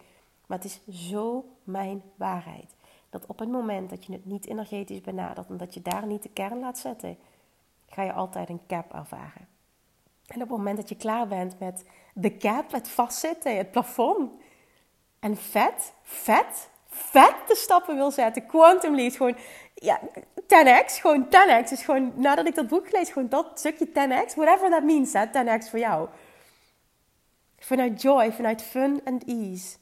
Maar 0.46 0.58
het 0.58 0.66
is 0.66 1.08
zo 1.08 1.44
mijn 1.64 2.02
waarheid. 2.14 2.74
Dat 3.10 3.26
op 3.26 3.38
het 3.38 3.48
moment 3.48 3.90
dat 3.90 4.04
je 4.04 4.12
het 4.12 4.24
niet 4.24 4.46
energetisch 4.46 5.00
benadert 5.00 5.48
en 5.48 5.56
dat 5.56 5.74
je 5.74 5.82
daar 5.82 6.06
niet 6.06 6.22
de 6.22 6.30
kern 6.32 6.60
laat 6.60 6.78
zetten, 6.78 7.18
ga 7.86 8.02
je 8.02 8.12
altijd 8.12 8.48
een 8.48 8.66
cap 8.66 8.94
ervaren. 8.94 9.48
En 10.26 10.34
op 10.34 10.48
het 10.48 10.58
moment 10.58 10.76
dat 10.76 10.88
je 10.88 10.96
klaar 10.96 11.28
bent 11.28 11.58
met 11.58 11.84
de 12.14 12.36
cap, 12.36 12.72
het 12.72 12.88
vastzitten, 12.88 13.56
het 13.56 13.70
plafond, 13.70 14.30
en 15.18 15.36
vet, 15.36 15.92
vet, 16.02 16.70
vet 16.86 17.34
de 17.46 17.56
stappen 17.56 17.96
wil 17.96 18.10
zetten, 18.10 18.46
Quantum 18.46 18.94
Lead, 18.94 19.16
gewoon 19.16 19.36
ja, 19.84 20.00
10x, 20.42 21.00
gewoon 21.00 21.26
10x. 21.26 21.68
Dus 21.68 21.84
gewoon 21.84 22.12
nadat 22.14 22.46
ik 22.46 22.54
dat 22.54 22.68
boek 22.68 22.92
lees, 22.92 23.10
gewoon 23.10 23.28
dat 23.28 23.50
stukje 23.54 23.88
10x, 23.88 24.34
whatever 24.34 24.70
that 24.70 24.82
means, 24.82 25.12
hè, 25.12 25.26
10x 25.26 25.70
voor 25.70 25.78
jou. 25.78 26.08
Vanuit 27.58 28.02
joy, 28.02 28.32
vanuit 28.32 28.62
fun 28.62 29.00
and 29.04 29.24
ease, 29.24 29.76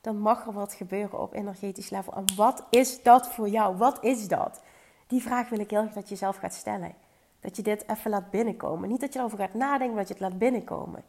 dan 0.00 0.18
mag 0.18 0.46
er 0.46 0.52
wat 0.52 0.74
gebeuren 0.74 1.20
op 1.20 1.34
energetisch 1.34 1.90
level. 1.90 2.12
En 2.12 2.24
wat 2.36 2.66
is 2.70 3.02
dat 3.02 3.28
voor 3.28 3.48
jou? 3.48 3.76
Wat 3.76 4.04
is 4.04 4.28
dat? 4.28 4.62
Die 5.06 5.22
vraag 5.22 5.48
wil 5.48 5.58
ik 5.58 5.70
heel 5.70 5.80
graag 5.80 5.94
dat 5.94 6.08
je 6.08 6.16
zelf 6.16 6.36
gaat 6.36 6.54
stellen. 6.54 6.94
Dat 7.40 7.56
je 7.56 7.62
dit 7.62 7.88
even 7.88 8.10
laat 8.10 8.30
binnenkomen. 8.30 8.88
Niet 8.88 9.00
dat 9.00 9.12
je 9.12 9.18
erover 9.18 9.38
gaat 9.38 9.54
nadenken, 9.54 9.94
maar 9.94 10.06
dat 10.06 10.08
je 10.08 10.24
het 10.24 10.32
laat 10.32 10.38
binnenkomen. 10.38 11.04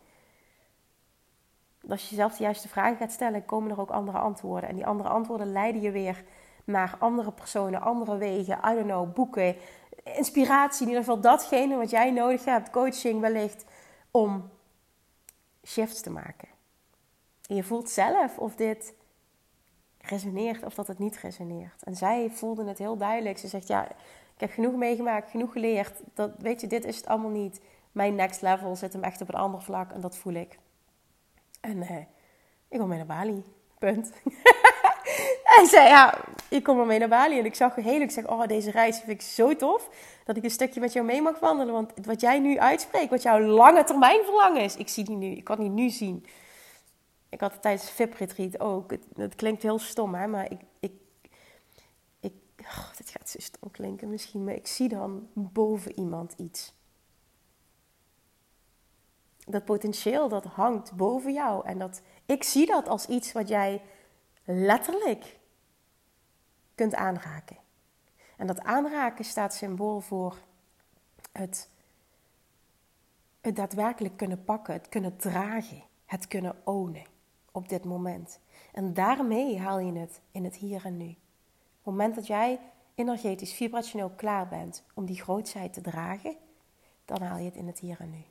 Als 1.89 2.09
je 2.09 2.15
zelf 2.15 2.37
de 2.37 2.43
juiste 2.43 2.67
vragen 2.67 2.97
gaat 2.97 3.11
stellen, 3.11 3.45
komen 3.45 3.71
er 3.71 3.79
ook 3.79 3.89
andere 3.89 4.17
antwoorden. 4.17 4.69
En 4.69 4.75
die 4.75 4.85
andere 4.85 5.09
antwoorden 5.09 5.51
leiden 5.51 5.81
je 5.81 5.91
weer 5.91 6.23
naar 6.71 6.95
andere 6.99 7.31
personen, 7.31 7.81
andere 7.81 8.17
wegen, 8.17 8.57
I 8.57 8.73
don't 8.73 8.85
know, 8.85 9.13
boeken, 9.13 9.55
inspiratie, 10.03 10.81
in 10.81 10.87
ieder 10.87 11.03
geval 11.03 11.21
datgene 11.21 11.77
wat 11.77 11.89
jij 11.89 12.11
nodig 12.11 12.45
hebt, 12.45 12.69
coaching 12.69 13.21
wellicht, 13.21 13.65
om 14.11 14.49
shifts 15.65 16.01
te 16.01 16.09
maken. 16.09 16.47
En 17.47 17.55
je 17.55 17.63
voelt 17.63 17.89
zelf 17.89 18.37
of 18.37 18.55
dit 18.55 18.93
resoneert 19.97 20.63
of 20.63 20.73
dat 20.73 20.87
het 20.87 20.99
niet 20.99 21.17
resoneert. 21.17 21.83
En 21.83 21.95
zij 21.95 22.29
voelde 22.29 22.65
het 22.65 22.77
heel 22.77 22.97
duidelijk. 22.97 23.37
Ze 23.37 23.47
zegt, 23.47 23.67
ja, 23.67 23.89
ik 24.33 24.39
heb 24.39 24.51
genoeg 24.51 24.73
meegemaakt, 24.73 25.29
genoeg 25.29 25.51
geleerd. 25.51 26.01
Dat, 26.13 26.31
weet 26.37 26.61
je, 26.61 26.67
dit 26.67 26.85
is 26.85 26.95
het 26.95 27.07
allemaal 27.07 27.29
niet. 27.29 27.61
Mijn 27.91 28.15
next 28.15 28.41
level 28.41 28.75
zit 28.75 28.93
hem 28.93 29.03
echt 29.03 29.21
op 29.21 29.29
een 29.29 29.39
ander 29.39 29.61
vlak 29.61 29.91
en 29.91 30.01
dat 30.01 30.17
voel 30.17 30.33
ik. 30.33 30.59
En 31.61 31.81
eh, 31.81 31.97
ik 32.67 32.77
wil 32.77 32.87
mee 32.87 32.97
naar 32.97 33.07
Bali. 33.07 33.43
Punt. 33.77 34.11
Hij 35.55 35.65
zei, 35.65 35.87
ja, 35.87 36.17
ik 36.49 36.63
kom 36.63 36.87
mee 36.87 36.99
naar 36.99 37.07
Bali. 37.07 37.39
En 37.39 37.45
ik 37.45 37.55
zag 37.55 37.75
heel, 37.75 38.01
ik 38.01 38.11
zeg, 38.11 38.27
oh, 38.27 38.47
deze 38.47 38.71
reis 38.71 38.97
vind 38.97 39.09
ik 39.09 39.21
zo 39.21 39.55
tof. 39.55 39.89
Dat 40.25 40.37
ik 40.37 40.43
een 40.43 40.51
stukje 40.51 40.79
met 40.79 40.93
jou 40.93 41.05
mee 41.05 41.21
mag 41.21 41.39
wandelen. 41.39 41.73
Want 41.73 41.91
wat 42.05 42.21
jij 42.21 42.39
nu 42.39 42.59
uitspreekt, 42.59 43.09
wat 43.09 43.21
jouw 43.21 43.39
lange 43.39 43.83
termijn 43.83 44.23
verlangen 44.23 44.61
is. 44.61 44.75
Ik 44.75 44.89
zie 44.89 45.03
die 45.03 45.15
nu, 45.15 45.31
ik 45.31 45.43
kan 45.43 45.59
die 45.59 45.69
nu 45.69 45.89
zien. 45.89 46.25
Ik 47.29 47.41
had 47.41 47.51
het 47.51 47.61
tijdens 47.61 47.89
VIP-retreat 47.89 48.59
ook. 48.59 48.91
Het, 49.15 49.35
klinkt 49.35 49.63
heel 49.63 49.79
stom, 49.79 50.15
hè. 50.15 50.27
Maar 50.27 50.51
ik, 50.51 50.61
ik, 50.79 50.91
ik 52.19 52.33
oh, 52.61 52.89
dit 52.97 53.09
gaat 53.09 53.29
zo 53.29 53.39
stom 53.39 53.71
klinken 53.71 54.09
misschien. 54.09 54.43
Maar 54.43 54.55
ik 54.55 54.67
zie 54.67 54.89
dan 54.89 55.27
boven 55.33 55.99
iemand 55.99 56.33
iets. 56.37 56.73
Dat 59.45 59.65
potentieel, 59.65 60.29
dat 60.29 60.45
hangt 60.45 60.95
boven 60.95 61.33
jou. 61.33 61.65
En 61.65 61.79
dat, 61.79 62.01
ik 62.25 62.43
zie 62.43 62.65
dat 62.65 62.87
als 62.87 63.05
iets 63.05 63.31
wat 63.31 63.47
jij 63.47 63.81
letterlijk 64.51 65.39
kunt 66.75 66.95
aanraken. 66.95 67.57
En 68.37 68.47
dat 68.47 68.61
aanraken 68.61 69.25
staat 69.25 69.53
symbool 69.53 69.99
voor 69.99 70.37
het, 71.31 71.69
het 73.41 73.55
daadwerkelijk 73.55 74.17
kunnen 74.17 74.43
pakken, 74.43 74.73
het 74.73 74.89
kunnen 74.89 75.17
dragen, 75.17 75.83
het 76.05 76.27
kunnen 76.27 76.55
ownen 76.63 77.05
op 77.51 77.69
dit 77.69 77.85
moment. 77.85 78.39
En 78.73 78.93
daarmee 78.93 79.59
haal 79.59 79.79
je 79.79 79.99
het 79.99 80.21
in 80.31 80.43
het 80.43 80.55
hier 80.55 80.85
en 80.85 80.97
nu. 80.97 81.09
Op 81.09 81.15
het 81.73 81.83
moment 81.83 82.15
dat 82.15 82.27
jij 82.27 82.59
energetisch, 82.95 83.53
vibrationeel 83.53 84.09
klaar 84.09 84.47
bent 84.47 84.83
om 84.93 85.05
die 85.05 85.21
grootheid 85.21 85.73
te 85.73 85.81
dragen, 85.81 86.35
dan 87.05 87.21
haal 87.21 87.37
je 87.37 87.45
het 87.45 87.55
in 87.55 87.67
het 87.67 87.79
hier 87.79 87.99
en 87.99 88.09
nu. 88.09 88.23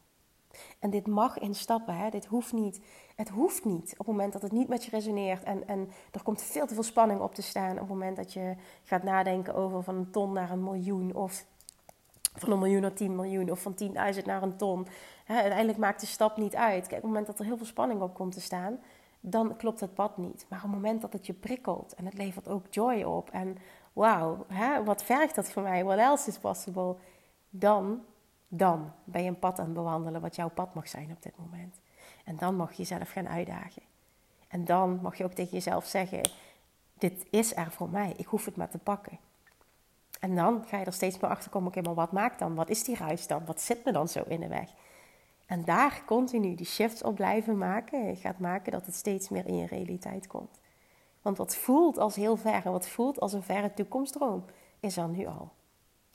En 0.78 0.90
dit 0.90 1.06
mag 1.06 1.38
in 1.38 1.54
stappen, 1.54 1.96
hè? 1.96 2.10
dit 2.10 2.24
hoeft 2.24 2.52
niet. 2.52 2.80
Het 3.16 3.28
hoeft 3.28 3.64
niet 3.64 3.92
op 3.92 4.06
het 4.06 4.06
moment 4.06 4.32
dat 4.32 4.42
het 4.42 4.52
niet 4.52 4.68
met 4.68 4.84
je 4.84 4.90
resoneert 4.90 5.42
en, 5.42 5.68
en 5.68 5.90
er 6.10 6.22
komt 6.22 6.42
veel 6.42 6.66
te 6.66 6.74
veel 6.74 6.82
spanning 6.82 7.20
op 7.20 7.34
te 7.34 7.42
staan. 7.42 7.72
Op 7.72 7.78
het 7.78 7.88
moment 7.88 8.16
dat 8.16 8.32
je 8.32 8.54
gaat 8.82 9.02
nadenken 9.02 9.54
over 9.54 9.82
van 9.82 9.94
een 9.94 10.10
ton 10.10 10.32
naar 10.32 10.50
een 10.50 10.62
miljoen 10.62 11.14
of 11.14 11.44
van 12.34 12.52
een 12.52 12.58
miljoen 12.58 12.80
naar 12.80 12.92
10 12.92 13.16
miljoen 13.16 13.50
of 13.50 13.60
van 13.60 13.74
10.000 13.82 14.24
naar 14.24 14.42
een 14.42 14.56
ton. 14.56 14.86
Hè, 15.24 15.34
uiteindelijk 15.34 15.78
maakt 15.78 16.00
de 16.00 16.06
stap 16.06 16.36
niet 16.36 16.54
uit. 16.54 16.86
Kijk, 16.86 16.90
op 16.90 16.96
het 16.96 17.02
moment 17.02 17.26
dat 17.26 17.38
er 17.38 17.44
heel 17.44 17.56
veel 17.56 17.66
spanning 17.66 18.00
op 18.00 18.14
komt 18.14 18.32
te 18.32 18.40
staan, 18.40 18.78
dan 19.20 19.56
klopt 19.56 19.80
het 19.80 19.94
pad 19.94 20.16
niet. 20.16 20.46
Maar 20.48 20.58
op 20.58 20.64
het 20.64 20.74
moment 20.74 21.00
dat 21.00 21.12
het 21.12 21.26
je 21.26 21.32
prikkelt 21.32 21.94
en 21.94 22.04
het 22.04 22.14
levert 22.14 22.48
ook 22.48 22.64
joy 22.70 23.02
op 23.02 23.30
en 23.30 23.56
wauw, 23.92 24.46
wat 24.84 25.02
vergt 25.02 25.34
dat 25.34 25.50
voor 25.50 25.62
mij? 25.62 25.84
What 25.84 25.98
else 25.98 26.28
is 26.28 26.38
possible? 26.38 26.96
Dan 27.50 28.04
dan 28.48 28.92
ben 29.04 29.22
je 29.22 29.28
een 29.28 29.38
pad 29.38 29.58
aan 29.58 29.64
het 29.64 29.74
bewandelen 29.74 30.20
wat 30.20 30.36
jouw 30.36 30.48
pad 30.48 30.74
mag 30.74 30.88
zijn 30.88 31.10
op 31.10 31.22
dit 31.22 31.36
moment. 31.36 31.80
En 32.24 32.36
dan 32.36 32.56
mag 32.56 32.70
je 32.70 32.76
jezelf 32.76 33.10
gaan 33.10 33.28
uitdagen. 33.28 33.82
En 34.48 34.64
dan 34.64 34.98
mag 35.02 35.16
je 35.16 35.24
ook 35.24 35.32
tegen 35.32 35.52
jezelf 35.52 35.86
zeggen: 35.86 36.30
Dit 36.94 37.26
is 37.30 37.56
er 37.56 37.70
voor 37.70 37.88
mij, 37.88 38.14
ik 38.16 38.26
hoef 38.26 38.44
het 38.44 38.56
maar 38.56 38.70
te 38.70 38.78
pakken. 38.78 39.18
En 40.20 40.36
dan 40.36 40.64
ga 40.66 40.78
je 40.78 40.84
er 40.84 40.92
steeds 40.92 41.18
meer 41.18 41.30
achter 41.30 41.50
komen: 41.50 41.68
Oké, 41.68 41.80
maar 41.80 41.94
wat 41.94 42.12
maakt 42.12 42.38
dan? 42.38 42.54
Wat 42.54 42.68
is 42.68 42.84
die 42.84 42.96
ruis 42.96 43.26
dan? 43.26 43.44
Wat 43.44 43.60
zit 43.60 43.84
me 43.84 43.92
dan 43.92 44.08
zo 44.08 44.22
in 44.26 44.40
de 44.40 44.48
weg? 44.48 44.70
En 45.46 45.64
daar 45.64 46.02
continu 46.06 46.54
die 46.54 46.66
shifts 46.66 47.02
op 47.02 47.14
blijven 47.14 47.58
maken, 47.58 48.16
gaat 48.16 48.38
maken 48.38 48.72
dat 48.72 48.86
het 48.86 48.94
steeds 48.94 49.28
meer 49.28 49.46
in 49.46 49.56
je 49.56 49.66
realiteit 49.66 50.26
komt. 50.26 50.60
Want 51.22 51.36
wat 51.36 51.56
voelt 51.56 51.98
als 51.98 52.14
heel 52.14 52.36
ver 52.36 52.64
en 52.64 52.72
wat 52.72 52.88
voelt 52.88 53.20
als 53.20 53.32
een 53.32 53.42
verre 53.42 53.74
toekomstdroom, 53.74 54.44
is 54.80 54.96
er 54.96 55.08
nu 55.08 55.26
al. 55.26 55.52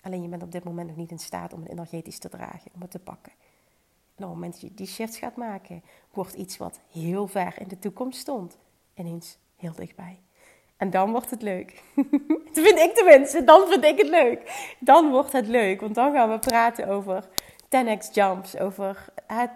Alleen 0.04 0.22
je 0.22 0.28
bent 0.28 0.44
op 0.44 0.52
dit 0.52 0.64
moment 0.64 0.88
nog 0.88 0.98
niet 0.98 1.12
in 1.12 1.20
staat 1.20 1.54
om 1.54 1.62
het 1.62 1.72
energetisch 1.72 2.20
te 2.20 2.30
dragen, 2.30 2.72
om 2.74 2.82
het 2.82 2.92
te 2.92 3.00
pakken. 3.00 3.32
En 4.16 4.24
op 4.24 4.30
het 4.30 4.40
moment 4.40 4.52
dat 4.52 4.62
je 4.62 4.74
die 4.74 4.88
shift 4.88 5.16
gaat 5.16 5.36
maken, 5.36 5.84
wordt 6.12 6.34
iets 6.34 6.58
wat 6.58 6.80
heel 6.92 7.28
ver 7.28 7.54
in 7.60 7.68
de 7.68 7.80
toekomst 7.80 8.20
stond, 8.20 8.58
ineens 8.94 9.38
heel 9.56 9.74
dichtbij. 9.74 10.20
En 10.78 10.90
dan 10.90 11.12
wordt 11.12 11.30
het 11.30 11.42
leuk. 11.42 11.84
dat 12.54 12.64
vind 12.64 12.80
ik 12.80 12.92
tenminste, 12.96 13.44
dan 13.44 13.68
vind 13.68 13.84
ik 13.84 13.98
het 13.98 14.10
leuk. 14.10 14.74
Dan 14.80 15.10
wordt 15.10 15.32
het 15.32 15.48
leuk, 15.48 15.82
want 15.82 15.96
dan 15.96 16.14
gaan 16.14 16.30
we 16.30 16.40
praten 16.40 16.88
over 16.88 17.28
10x 17.66 18.12
jumps, 18.12 18.58
over 18.58 19.06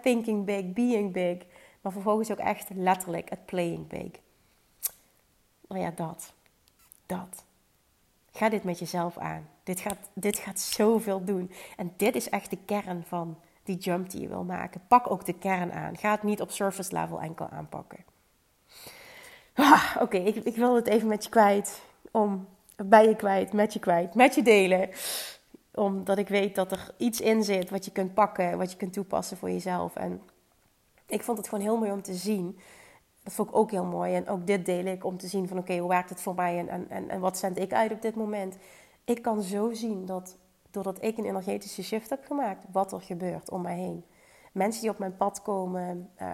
thinking 0.02 0.44
big, 0.44 0.72
being 0.72 1.12
big. 1.12 1.38
Maar 1.80 1.92
vervolgens 1.92 2.30
ook 2.30 2.38
echt 2.38 2.68
letterlijk 2.74 3.30
het 3.30 3.44
playing 3.44 3.86
big. 3.86 4.10
Nou 5.68 5.82
ja, 5.82 5.90
dat. 5.90 6.32
Dat. 7.06 7.44
Ga 8.32 8.48
dit 8.48 8.64
met 8.64 8.78
jezelf 8.78 9.18
aan. 9.18 9.48
Dit 9.68 9.80
gaat, 9.80 10.10
dit 10.12 10.38
gaat 10.38 10.60
zoveel 10.60 11.24
doen. 11.24 11.50
En 11.76 11.92
dit 11.96 12.14
is 12.14 12.28
echt 12.28 12.50
de 12.50 12.58
kern 12.64 13.04
van 13.06 13.38
die 13.62 13.76
jump 13.76 14.10
die 14.10 14.20
je 14.20 14.28
wil 14.28 14.44
maken. 14.44 14.80
Pak 14.88 15.10
ook 15.10 15.24
de 15.24 15.32
kern 15.32 15.72
aan. 15.72 15.96
Ga 15.96 16.10
het 16.10 16.22
niet 16.22 16.40
op 16.40 16.50
surface 16.50 16.92
level 16.92 17.20
enkel 17.20 17.48
aanpakken. 17.48 17.98
Ah, 19.54 19.96
Oké, 20.00 20.16
ik, 20.16 20.34
ik 20.34 20.56
wil 20.56 20.74
het 20.74 20.86
even 20.86 21.08
met 21.08 21.24
je 21.24 21.30
kwijt. 21.30 21.80
Om, 22.10 22.48
bij 22.76 23.08
je 23.08 23.16
kwijt, 23.16 23.52
met 23.52 23.72
je 23.72 23.78
kwijt, 23.78 24.14
met 24.14 24.34
je 24.34 24.42
delen. 24.42 24.90
Omdat 25.74 26.18
ik 26.18 26.28
weet 26.28 26.54
dat 26.54 26.72
er 26.72 26.94
iets 26.96 27.20
in 27.20 27.42
zit 27.44 27.70
wat 27.70 27.84
je 27.84 27.90
kunt 27.90 28.14
pakken, 28.14 28.58
wat 28.58 28.70
je 28.70 28.76
kunt 28.76 28.92
toepassen 28.92 29.36
voor 29.36 29.50
jezelf. 29.50 29.96
En 29.96 30.22
ik 31.06 31.22
vond 31.22 31.38
het 31.38 31.48
gewoon 31.48 31.64
heel 31.64 31.76
mooi 31.76 31.92
om 31.92 32.02
te 32.02 32.14
zien 32.14 32.58
dat 33.22 33.32
vond 33.32 33.48
ik 33.48 33.56
ook 33.56 33.70
heel 33.70 33.84
mooi. 33.84 34.14
En 34.14 34.28
ook 34.28 34.46
dit 34.46 34.66
deel 34.66 34.84
ik 34.84 35.04
om 35.04 35.16
te 35.16 35.26
zien 35.26 35.48
van 35.48 35.58
oké, 35.58 35.76
hoe 35.76 35.88
werkt 35.88 36.10
het 36.10 36.20
voor 36.20 36.34
mij 36.34 36.58
en, 36.68 36.90
en, 36.90 37.08
en 37.08 37.20
wat 37.20 37.38
zend 37.38 37.58
ik 37.58 37.72
uit 37.72 37.92
op 37.92 38.02
dit 38.02 38.14
moment. 38.14 38.56
Ik 39.08 39.22
kan 39.22 39.42
zo 39.42 39.72
zien 39.72 40.06
dat 40.06 40.36
doordat 40.70 41.02
ik 41.02 41.18
een 41.18 41.24
energetische 41.24 41.82
shift 41.82 42.10
heb 42.10 42.24
gemaakt, 42.24 42.64
wat 42.72 42.92
er 42.92 43.00
gebeurt 43.00 43.50
om 43.50 43.62
mij 43.62 43.76
heen. 43.76 44.04
Mensen 44.52 44.80
die 44.80 44.90
op 44.90 44.98
mijn 44.98 45.16
pad 45.16 45.42
komen, 45.42 46.10
uh, 46.22 46.32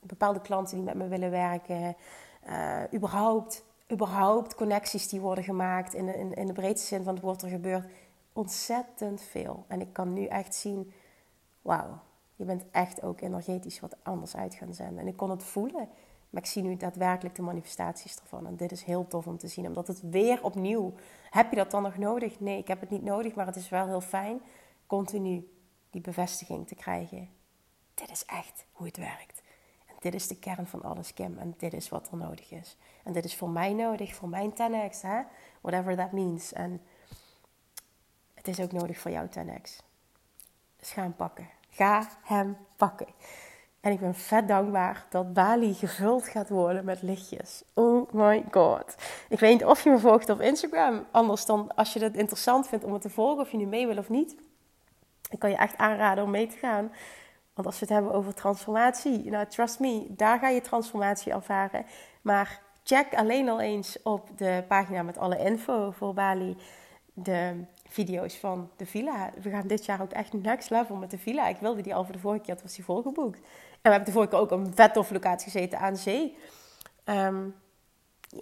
bepaalde 0.00 0.40
klanten 0.40 0.76
die 0.76 0.84
met 0.84 0.94
me 0.94 1.08
willen 1.08 1.30
werken, 1.30 1.96
uh, 2.48 2.82
überhaupt, 2.94 3.64
überhaupt 3.92 4.54
connecties 4.54 5.08
die 5.08 5.20
worden 5.20 5.44
gemaakt 5.44 5.94
in, 5.94 6.14
in, 6.14 6.34
in 6.34 6.46
de 6.46 6.52
breedste 6.52 6.86
zin 6.86 7.04
van 7.04 7.14
het 7.14 7.22
woord 7.22 7.42
er 7.42 7.48
gebeurt 7.48 7.86
ontzettend 8.32 9.20
veel. 9.20 9.64
En 9.68 9.80
ik 9.80 9.92
kan 9.92 10.12
nu 10.12 10.24
echt 10.24 10.54
zien, 10.54 10.92
wauw, 11.62 11.98
Je 12.36 12.44
bent 12.44 12.64
echt 12.70 13.02
ook 13.02 13.20
energetisch 13.20 13.80
wat 13.80 13.96
anders 14.02 14.36
uit 14.36 14.54
gaan 14.54 14.74
zenden. 14.74 14.98
En 14.98 15.06
ik 15.08 15.16
kon 15.16 15.30
het 15.30 15.42
voelen. 15.42 15.88
Maar 16.30 16.42
ik 16.42 16.48
zie 16.48 16.62
nu 16.62 16.76
daadwerkelijk 16.76 17.34
de 17.34 17.42
manifestaties 17.42 18.16
ervan. 18.16 18.46
En 18.46 18.56
dit 18.56 18.72
is 18.72 18.82
heel 18.82 19.06
tof 19.06 19.26
om 19.26 19.38
te 19.38 19.48
zien. 19.48 19.66
Omdat 19.66 19.86
het 19.86 20.00
weer 20.10 20.44
opnieuw. 20.44 20.92
Heb 21.30 21.50
je 21.50 21.56
dat 21.56 21.70
dan 21.70 21.82
nog 21.82 21.96
nodig? 21.96 22.40
Nee, 22.40 22.58
ik 22.58 22.68
heb 22.68 22.80
het 22.80 22.90
niet 22.90 23.02
nodig. 23.02 23.34
Maar 23.34 23.46
het 23.46 23.56
is 23.56 23.68
wel 23.68 23.86
heel 23.86 24.00
fijn. 24.00 24.42
Continu 24.86 25.50
die 25.90 26.00
bevestiging 26.00 26.66
te 26.68 26.74
krijgen. 26.74 27.28
Dit 27.94 28.10
is 28.10 28.24
echt 28.24 28.64
hoe 28.72 28.86
het 28.86 28.96
werkt. 28.96 29.42
En 29.86 29.94
dit 29.98 30.14
is 30.14 30.26
de 30.26 30.38
kern 30.38 30.66
van 30.66 30.82
alles, 30.82 31.14
Kim. 31.14 31.38
En 31.38 31.54
dit 31.56 31.72
is 31.72 31.88
wat 31.88 32.10
er 32.10 32.16
nodig 32.16 32.50
is. 32.50 32.76
En 33.04 33.12
dit 33.12 33.24
is 33.24 33.36
voor 33.36 33.50
mij 33.50 33.72
nodig. 33.72 34.14
Voor 34.14 34.28
mijn 34.28 34.52
10x. 34.52 35.00
Hè? 35.00 35.22
Whatever 35.60 35.96
that 35.96 36.12
means. 36.12 36.52
En 36.52 36.82
het 38.34 38.48
is 38.48 38.60
ook 38.60 38.72
nodig 38.72 38.98
voor 38.98 39.10
jou 39.10 39.28
10x. 39.28 39.84
Dus 40.76 40.90
ga 40.90 41.02
hem 41.02 41.16
pakken. 41.16 41.48
Ga 41.70 42.08
hem 42.22 42.56
pakken. 42.76 43.06
En 43.80 43.92
ik 43.92 44.00
ben 44.00 44.14
vet 44.14 44.48
dankbaar 44.48 45.06
dat 45.10 45.32
Bali 45.32 45.74
gevuld 45.74 46.28
gaat 46.28 46.48
worden 46.48 46.84
met 46.84 47.02
lichtjes. 47.02 47.62
Oh 47.74 48.12
my 48.12 48.44
god. 48.50 48.94
Ik 49.28 49.40
weet 49.40 49.52
niet 49.52 49.64
of 49.64 49.84
je 49.84 49.90
me 49.90 49.98
volgt 49.98 50.28
op 50.28 50.40
Instagram. 50.40 51.06
Anders 51.10 51.46
dan 51.46 51.74
als 51.74 51.92
je 51.92 52.02
het 52.02 52.16
interessant 52.16 52.68
vindt 52.68 52.84
om 52.84 52.92
het 52.92 53.02
te 53.02 53.10
volgen, 53.10 53.42
of 53.42 53.50
je 53.50 53.56
nu 53.56 53.66
mee 53.66 53.86
wil 53.86 53.98
of 53.98 54.08
niet. 54.08 54.36
Ik 55.30 55.38
kan 55.38 55.50
je 55.50 55.56
echt 55.56 55.76
aanraden 55.76 56.24
om 56.24 56.30
mee 56.30 56.46
te 56.46 56.56
gaan. 56.56 56.92
Want 57.54 57.66
als 57.66 57.78
we 57.78 57.84
het 57.84 57.94
hebben 57.94 58.12
over 58.12 58.34
transformatie, 58.34 59.30
nou 59.30 59.46
trust 59.46 59.80
me, 59.80 60.06
daar 60.08 60.38
ga 60.38 60.48
je 60.48 60.60
transformatie 60.60 61.32
ervaren. 61.32 61.84
Maar 62.22 62.60
check 62.84 63.14
alleen 63.14 63.48
al 63.48 63.60
eens 63.60 64.02
op 64.02 64.28
de 64.36 64.64
pagina 64.68 65.02
met 65.02 65.18
alle 65.18 65.38
info 65.38 65.90
voor 65.90 66.14
Bali 66.14 66.56
de 67.12 67.64
video's 67.88 68.36
van 68.36 68.70
de 68.76 68.86
villa. 68.86 69.30
We 69.42 69.50
gaan 69.50 69.66
dit 69.66 69.84
jaar 69.84 70.02
ook 70.02 70.12
echt 70.12 70.32
next 70.32 70.70
level 70.70 70.96
met 70.96 71.10
de 71.10 71.18
villa. 71.18 71.48
Ik 71.48 71.56
wilde 71.56 71.82
die 71.82 71.94
al 71.94 72.04
voor 72.04 72.12
de 72.12 72.18
vorige 72.18 72.42
keer, 72.42 72.54
het 72.54 72.62
was 72.62 72.74
die 72.74 72.84
volgeboekt. 72.84 73.40
En 73.82 73.90
we 73.90 73.96
hebben 73.96 74.04
de 74.04 74.12
vorige 74.12 74.30
keer 74.30 74.40
ook 74.40 74.50
een 74.50 74.74
vet 74.74 74.92
tof 74.92 75.10
locatie 75.10 75.50
gezeten 75.50 75.78
aan 75.78 75.96
zee. 75.96 76.36
Ehm, 77.04 77.44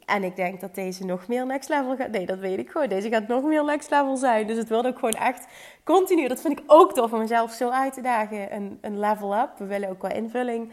en 0.05 0.25
ik 0.25 0.37
denk 0.37 0.61
dat 0.61 0.75
deze 0.75 1.05
nog 1.05 1.29
meer 1.29 1.47
next 1.47 1.69
level 1.69 1.97
gaat. 1.97 2.11
Nee, 2.11 2.27
dat 2.27 2.39
weet 2.39 2.59
ik 2.59 2.71
gewoon. 2.71 2.89
Deze 2.89 3.09
gaat 3.09 3.29
nog 3.29 3.43
meer 3.43 3.65
next 3.65 3.91
level 3.91 4.17
zijn. 4.17 4.47
Dus 4.47 4.57
het 4.57 4.69
wil 4.69 4.85
ook 4.85 4.99
gewoon 4.99 5.15
echt 5.15 5.47
continu. 5.85 6.29
Dat 6.29 6.41
vind 6.41 6.59
ik 6.59 6.65
ook 6.67 6.95
tof 6.95 7.13
om 7.13 7.19
mezelf 7.19 7.53
zo 7.53 7.71
uit 7.71 7.93
te 7.93 8.01
dagen. 8.01 8.55
Een, 8.55 8.79
een 8.81 8.99
level 8.99 9.39
up. 9.39 9.51
We 9.59 9.67
willen 9.67 9.89
ook 9.89 9.99
qua 9.99 10.11
invulling. 10.11 10.73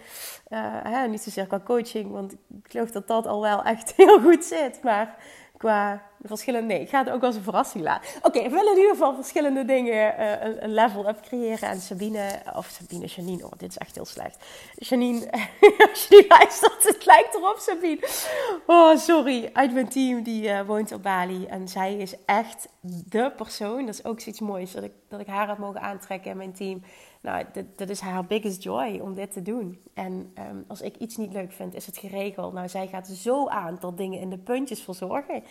Uh, 0.50 0.60
hè, 0.84 1.08
niet 1.08 1.22
zozeer 1.22 1.48
qua 1.48 1.60
coaching. 1.60 2.12
Want 2.12 2.34
ik 2.34 2.72
geloof 2.72 2.92
dat 2.92 3.08
dat 3.08 3.28
al 3.28 3.42
wel 3.42 3.64
echt 3.64 3.94
heel 3.98 4.22
goed 4.22 4.44
zit. 4.44 4.84
Maar 4.84 5.16
qua 5.58 6.02
verschillende. 6.28 6.74
Nee, 6.74 6.82
ik 6.82 6.90
ga 6.90 7.04
het 7.04 7.10
ook 7.10 7.24
als 7.24 7.36
een 7.36 7.44
verrassing 7.44 7.84
laten. 7.84 8.10
Oké, 8.22 8.44
we 8.44 8.50
willen 8.50 8.72
in 8.72 8.78
ieder 8.78 8.92
geval 8.92 9.16
verschillende 9.16 9.66
dingen 9.66 10.20
uh, 10.20 10.32
een, 10.42 10.64
een, 10.64 10.74
level 10.74 11.08
up 11.08 11.22
creëren. 11.22 11.70
En 11.70 11.82
Sabine, 11.82 12.42
of 12.56 12.68
Sabine, 12.68 13.06
Janine, 13.06 13.46
oh, 13.46 13.52
dit 13.58 13.70
is 13.70 13.78
echt 13.78 13.96
heel 13.96 14.06
slecht. 14.06 14.46
Janine, 14.76 15.32
als 15.92 16.08
je 16.08 16.16
die 16.18 16.26
luistert, 16.28 16.84
het 16.84 17.06
lijkt 17.06 17.36
erop, 17.36 17.58
Sabine. 17.58 18.08
Oh, 18.66 18.98
sorry. 18.98 19.50
Uit 19.54 19.74
mijn 19.74 19.90
team, 19.90 20.24
die 20.24 20.44
uh, 20.44 20.62
woont 20.62 20.92
op 20.92 21.04
Bali. 21.04 21.46
En 21.46 21.68
zij 21.68 21.96
is 21.96 22.16
echt 22.26 22.68
de 22.82 23.32
persoon. 23.36 23.86
Dat 23.86 23.96
is 23.96 24.06
ook 24.06 24.20
zoiets 24.20 24.42
moois 24.42 24.72
dat 24.72 24.84
ik, 24.84 24.92
dat 25.08 25.20
ik 25.20 25.28
haar 25.28 25.48
had 25.48 25.58
mogen 25.58 25.82
aantrekken 25.82 26.32
in 26.32 26.38
mijn 26.38 26.54
team. 26.54 26.82
Nou, 27.26 27.46
dat, 27.76 27.90
is 27.90 28.00
haar 28.00 28.26
biggest 28.26 28.64
joy 28.64 29.00
om 29.00 29.14
dit 29.14 29.32
te 29.32 29.42
doen. 29.42 29.82
En 29.94 30.34
um, 30.50 30.66
als 30.68 30.82
ik 30.82 30.96
iets 30.96 31.18
niet 31.18 31.34
leuk 31.34 31.52
vind, 31.52 31.76
is 31.76 31.86
het 31.86 31.98
geregeld. 31.98 32.54
Nou, 32.54 32.70
zij 32.70 32.88
gaat 32.88 33.08
zo 33.08 33.48
aan 33.48 33.80
tot 33.80 33.98
dingen 33.98 34.20
in 34.20 34.30
de 34.30 34.38
puntjes 34.38 34.82
verzorgen 34.82 35.44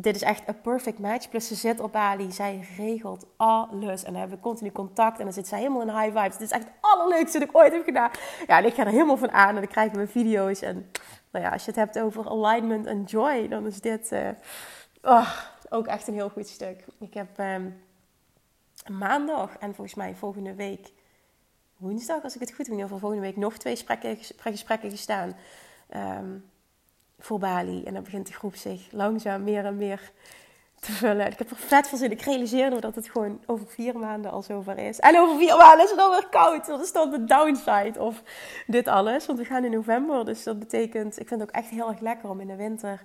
dit 0.00 0.14
is 0.14 0.22
echt 0.22 0.42
een 0.46 0.60
perfect 0.60 0.98
match. 0.98 1.28
Plus 1.28 1.48
ze 1.48 1.54
zit 1.54 1.80
op 1.80 1.92
Bali, 1.92 2.32
zij 2.32 2.68
regelt 2.76 3.26
alles. 3.36 4.04
En 4.04 4.10
dan 4.10 4.20
hebben 4.20 4.36
we 4.36 4.42
continu 4.42 4.72
contact 4.72 5.18
en 5.18 5.24
dan 5.24 5.32
zit 5.32 5.48
zij 5.48 5.58
helemaal 5.58 5.82
in 5.82 5.98
high 5.98 6.18
vibes. 6.18 6.36
Dit 6.36 6.40
is 6.40 6.50
echt 6.50 6.64
het 6.64 6.74
allerleukste 6.80 7.38
dat 7.38 7.48
ik 7.48 7.56
ooit 7.56 7.72
heb 7.72 7.84
gedaan. 7.84 8.10
Ja, 8.46 8.58
en 8.58 8.64
ik 8.64 8.74
ga 8.74 8.84
er 8.84 8.90
helemaal 8.90 9.16
van 9.16 9.30
aan 9.30 9.48
en 9.48 9.54
dan 9.54 9.66
krijgen 9.66 9.98
we 9.98 10.06
video's. 10.06 10.60
En 10.60 10.90
nou 11.30 11.44
ja, 11.44 11.50
als 11.50 11.64
je 11.64 11.70
het 11.70 11.80
hebt 11.80 11.98
over 11.98 12.28
alignment 12.28 12.86
en 12.86 13.04
joy, 13.04 13.48
dan 13.48 13.66
is 13.66 13.80
dit 13.80 14.12
uh, 14.12 14.28
oh, 15.02 15.30
ook 15.68 15.86
echt 15.86 16.08
een 16.08 16.14
heel 16.14 16.30
goed 16.30 16.48
stuk. 16.48 16.84
Ik 16.98 17.14
heb 17.14 17.38
um, 17.38 17.82
maandag 18.90 19.56
en 19.56 19.74
volgens 19.74 19.96
mij 19.96 20.14
volgende 20.14 20.54
week 20.54 20.92
woensdag, 21.76 22.22
als 22.22 22.34
ik 22.34 22.40
het 22.40 22.48
goed 22.48 22.58
heb, 22.58 22.66
in 22.66 22.72
ieder 22.72 22.86
geval 22.86 23.00
volgende 23.00 23.26
week 23.26 23.36
nog 23.36 23.56
twee 23.56 23.74
gesprekken, 23.74 24.18
gesprekken 24.36 24.90
gestaan. 24.90 25.36
Um, 25.94 26.50
voor 27.18 27.38
Bali. 27.38 27.84
En 27.84 27.94
dan 27.94 28.02
begint 28.02 28.26
de 28.26 28.32
groep 28.32 28.54
zich 28.54 28.92
langzaam 28.92 29.44
meer 29.44 29.64
en 29.64 29.76
meer 29.76 30.12
te 30.80 30.92
vullen. 30.92 31.26
Ik 31.26 31.38
heb 31.38 31.50
er 31.50 31.56
vet 31.56 31.88
van 31.88 31.98
zin. 31.98 32.10
Ik 32.10 32.22
realiseer 32.22 32.70
me 32.70 32.80
dat 32.80 32.94
het 32.94 33.08
gewoon 33.08 33.40
over 33.46 33.66
vier 33.66 33.98
maanden 33.98 34.30
al 34.30 34.42
zover 34.42 34.78
is. 34.78 35.00
En 35.00 35.18
over 35.18 35.36
vier 35.38 35.56
maanden 35.56 35.84
is 35.84 35.90
het 35.90 36.00
alweer 36.00 36.28
koud. 36.30 36.66
Dat 36.66 36.80
is 36.80 36.92
dan 36.92 37.10
de 37.10 37.24
downside 37.24 38.00
of 38.00 38.22
dit 38.66 38.88
alles. 38.88 39.26
Want 39.26 39.38
we 39.38 39.44
gaan 39.44 39.64
in 39.64 39.70
november. 39.70 40.24
Dus 40.24 40.42
dat 40.42 40.58
betekent, 40.58 41.20
ik 41.20 41.28
vind 41.28 41.40
het 41.40 41.48
ook 41.48 41.56
echt 41.56 41.68
heel 41.68 41.88
erg 41.88 42.00
lekker 42.00 42.28
om 42.28 42.40
in 42.40 42.46
de 42.46 42.56
winter 42.56 43.02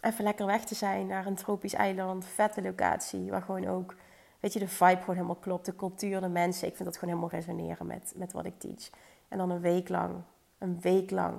even 0.00 0.24
lekker 0.24 0.46
weg 0.46 0.64
te 0.64 0.74
zijn 0.74 1.06
naar 1.06 1.26
een 1.26 1.34
tropisch 1.34 1.74
eiland. 1.74 2.24
Vette 2.26 2.62
locatie. 2.62 3.30
Waar 3.30 3.42
gewoon 3.42 3.66
ook, 3.66 3.94
weet 4.40 4.52
je, 4.52 4.58
de 4.58 4.68
vibe 4.68 5.00
gewoon 5.00 5.14
helemaal 5.14 5.34
klopt. 5.40 5.66
De 5.66 5.76
cultuur, 5.76 6.20
de 6.20 6.28
mensen. 6.28 6.68
Ik 6.68 6.76
vind 6.76 6.88
dat 6.88 6.98
gewoon 6.98 7.14
helemaal 7.14 7.40
resoneren 7.40 7.86
met, 7.86 8.12
met 8.16 8.32
wat 8.32 8.44
ik 8.44 8.58
teach. 8.58 8.90
En 9.28 9.38
dan 9.38 9.50
een 9.50 9.60
week 9.60 9.88
lang, 9.88 10.14
een 10.58 10.80
week 10.80 11.10
lang 11.10 11.34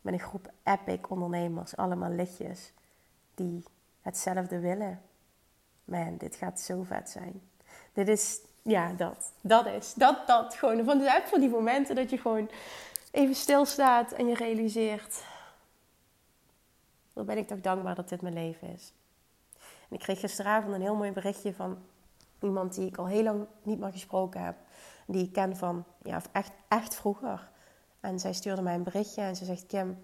met 0.00 0.14
een 0.14 0.20
groep 0.20 0.50
epic 0.64 1.08
ondernemers, 1.08 1.76
allemaal 1.76 2.10
lichtjes, 2.10 2.72
die 3.34 3.64
hetzelfde 4.02 4.58
willen. 4.58 5.02
Man, 5.84 6.16
dit 6.16 6.36
gaat 6.36 6.60
zo 6.60 6.82
vet 6.82 7.10
zijn. 7.10 7.42
Dit 7.92 8.08
is, 8.08 8.40
ja, 8.62 8.92
dat. 8.92 9.32
Dat 9.40 9.66
is, 9.66 9.94
dat, 9.94 10.26
dat. 10.26 10.54
Gewoon, 10.54 10.84
van, 10.84 10.98
dus 10.98 11.22
voor 11.24 11.38
die 11.38 11.48
momenten 11.48 11.94
dat 11.94 12.10
je 12.10 12.18
gewoon 12.18 12.50
even 13.10 13.34
stilstaat 13.34 14.12
en 14.12 14.26
je 14.26 14.34
realiseert... 14.34 15.24
Dan 17.12 17.26
ben 17.26 17.38
ik 17.38 17.46
toch 17.46 17.60
dankbaar 17.60 17.94
dat 17.94 18.08
dit 18.08 18.22
mijn 18.22 18.34
leven 18.34 18.68
is. 18.68 18.92
En 19.88 19.96
ik 19.96 19.98
kreeg 19.98 20.20
gisteravond 20.20 20.74
een 20.74 20.80
heel 20.80 20.94
mooi 20.94 21.12
berichtje 21.12 21.54
van 21.54 21.78
iemand 22.40 22.74
die 22.74 22.86
ik 22.86 22.96
al 22.96 23.06
heel 23.06 23.22
lang 23.22 23.46
niet 23.62 23.78
meer 23.78 23.92
gesproken 23.92 24.44
heb. 24.44 24.56
Die 25.06 25.24
ik 25.24 25.32
ken 25.32 25.56
van, 25.56 25.84
ja, 26.02 26.22
echt, 26.32 26.52
echt 26.68 26.94
vroeger. 26.94 27.48
En 28.00 28.18
zij 28.18 28.32
stuurde 28.32 28.62
mij 28.62 28.74
een 28.74 28.82
berichtje 28.82 29.22
en 29.22 29.36
ze 29.36 29.44
zegt: 29.44 29.66
Kim, 29.66 29.98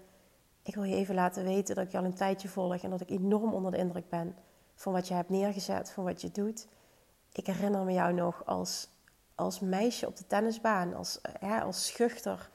ik 0.61 0.75
wil 0.75 0.83
je 0.83 0.95
even 0.95 1.15
laten 1.15 1.43
weten 1.43 1.75
dat 1.75 1.85
ik 1.85 1.91
je 1.91 1.97
al 1.97 2.05
een 2.05 2.13
tijdje 2.13 2.47
volg 2.47 2.83
en 2.83 2.89
dat 2.89 3.01
ik 3.01 3.09
enorm 3.09 3.53
onder 3.53 3.71
de 3.71 3.77
indruk 3.77 4.09
ben 4.09 4.35
van 4.75 4.93
wat 4.93 5.07
je 5.07 5.13
hebt 5.13 5.29
neergezet, 5.29 5.91
van 5.91 6.03
wat 6.03 6.21
je 6.21 6.31
doet. 6.31 6.67
Ik 7.31 7.45
herinner 7.45 7.83
me 7.83 7.93
jou 7.93 8.13
nog 8.13 8.45
als, 8.45 8.89
als 9.35 9.59
meisje 9.59 10.07
op 10.07 10.15
de 10.17 10.27
tennisbaan, 10.27 10.93
als, 10.93 11.19
ja, 11.41 11.59
als 11.59 11.85
schuchter, 11.85 12.49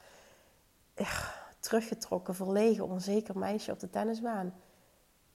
teruggetrokken, 1.59 2.35
verlegen, 2.35 2.87
onzeker 2.87 3.37
meisje 3.37 3.71
op 3.71 3.79
de 3.79 3.89
tennisbaan. 3.89 4.53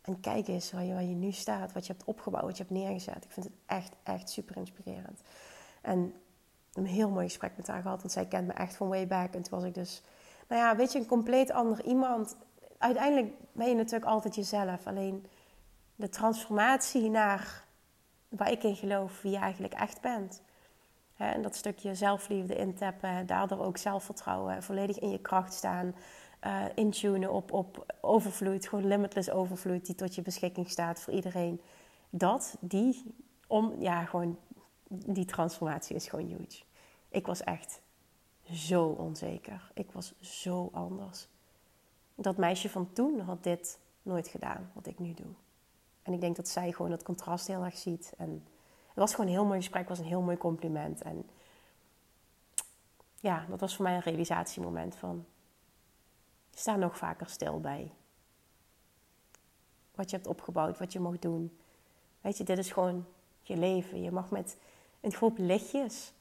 En 0.00 0.20
kijk 0.20 0.48
eens 0.48 0.72
waar 0.72 0.84
je, 0.84 0.92
waar 0.92 1.04
je 1.04 1.14
nu 1.14 1.32
staat, 1.32 1.72
wat 1.72 1.86
je 1.86 1.92
hebt 1.92 2.04
opgebouwd, 2.04 2.44
wat 2.44 2.56
je 2.56 2.62
hebt 2.62 2.74
neergezet. 2.74 3.24
Ik 3.24 3.30
vind 3.30 3.46
het 3.46 3.54
echt, 3.66 3.92
echt 4.02 4.30
super 4.30 4.56
inspirerend. 4.56 5.20
En 5.82 6.14
een 6.76 6.86
heel 6.86 7.10
mooi 7.10 7.26
gesprek 7.26 7.56
met 7.56 7.66
haar 7.66 7.82
gehad. 7.82 8.00
Want 8.00 8.12
zij 8.12 8.26
kent 8.26 8.46
me 8.46 8.52
echt 8.52 8.76
van 8.76 8.88
way 8.88 9.06
back. 9.06 9.34
En 9.34 9.42
toen 9.42 9.58
was 9.58 9.68
ik 9.68 9.74
dus, 9.74 10.02
nou 10.48 10.60
ja, 10.62 10.76
weet 10.76 10.92
je, 10.92 10.98
een 10.98 11.06
compleet 11.06 11.50
ander 11.50 11.84
iemand. 11.84 12.36
Uiteindelijk 12.78 13.32
ben 13.52 13.68
je 13.68 13.74
natuurlijk 13.74 14.10
altijd 14.10 14.34
jezelf. 14.34 14.86
Alleen 14.86 15.26
de 15.96 16.08
transformatie 16.08 17.10
naar 17.10 17.64
waar 18.28 18.50
ik 18.50 18.62
in 18.62 18.76
geloof, 18.76 19.22
wie 19.22 19.32
je 19.32 19.38
eigenlijk 19.38 19.74
echt 19.74 20.00
bent. 20.00 20.42
en 21.16 21.42
dat 21.42 21.56
stukje 21.56 21.94
zelfliefde 21.94 22.56
intappen, 22.56 23.26
daardoor 23.26 23.64
ook 23.64 23.76
zelfvertrouwen, 23.76 24.62
volledig 24.62 24.98
in 24.98 25.10
je 25.10 25.20
kracht 25.20 25.52
staan, 25.52 25.94
uh, 26.46 26.64
intunen 26.74 27.32
op, 27.32 27.52
op 27.52 27.94
overvloed, 28.00 28.68
gewoon 28.68 28.86
limitless 28.86 29.30
overvloed 29.30 29.86
die 29.86 29.94
tot 29.94 30.14
je 30.14 30.22
beschikking 30.22 30.70
staat 30.70 31.00
voor 31.00 31.12
iedereen. 31.12 31.60
Dat, 32.10 32.56
die, 32.60 33.14
om, 33.46 33.74
ja, 33.78 34.04
gewoon 34.04 34.38
die 34.88 35.24
transformatie 35.24 35.96
is 35.96 36.08
gewoon 36.08 36.26
huge. 36.26 36.62
Ik 37.08 37.26
was 37.26 37.42
echt 37.42 37.80
zo 38.50 38.86
onzeker. 38.86 39.70
Ik 39.74 39.92
was 39.92 40.14
zo 40.20 40.68
anders. 40.72 41.28
Dat 42.14 42.36
meisje 42.36 42.68
van 42.68 42.92
toen 42.92 43.20
had 43.20 43.42
dit 43.42 43.78
nooit 44.02 44.28
gedaan, 44.28 44.70
wat 44.74 44.86
ik 44.86 44.98
nu 44.98 45.14
doe. 45.14 45.32
En 46.02 46.12
ik 46.12 46.20
denk 46.20 46.36
dat 46.36 46.48
zij 46.48 46.72
gewoon 46.72 46.90
dat 46.90 47.02
contrast 47.02 47.46
heel 47.46 47.64
erg 47.64 47.76
ziet. 47.76 48.12
En 48.16 48.30
het 48.86 48.94
was 48.94 49.10
gewoon 49.10 49.26
een 49.26 49.36
heel 49.36 49.44
mooi 49.44 49.58
gesprek, 49.58 49.80
het 49.80 49.90
was 49.90 49.98
een 49.98 50.12
heel 50.12 50.20
mooi 50.20 50.36
compliment. 50.36 51.02
En 51.02 51.28
ja, 53.20 53.46
dat 53.48 53.60
was 53.60 53.76
voor 53.76 53.84
mij 53.84 53.94
een 53.94 54.00
realisatiemoment 54.00 54.96
van... 54.96 55.24
Sta 56.54 56.76
nog 56.76 56.98
vaker 56.98 57.28
stil 57.28 57.60
bij 57.60 57.92
wat 59.96 60.10
je 60.10 60.16
hebt 60.16 60.28
opgebouwd, 60.28 60.78
wat 60.78 60.92
je 60.92 61.00
mag 61.00 61.18
doen. 61.18 61.58
Weet 62.20 62.36
je, 62.36 62.44
dit 62.44 62.58
is 62.58 62.72
gewoon 62.72 63.06
je 63.42 63.56
leven. 63.56 64.02
Je 64.02 64.10
mag 64.10 64.30
met 64.30 64.56
een 65.00 65.12
groep 65.12 65.38
lichtjes 65.38 66.12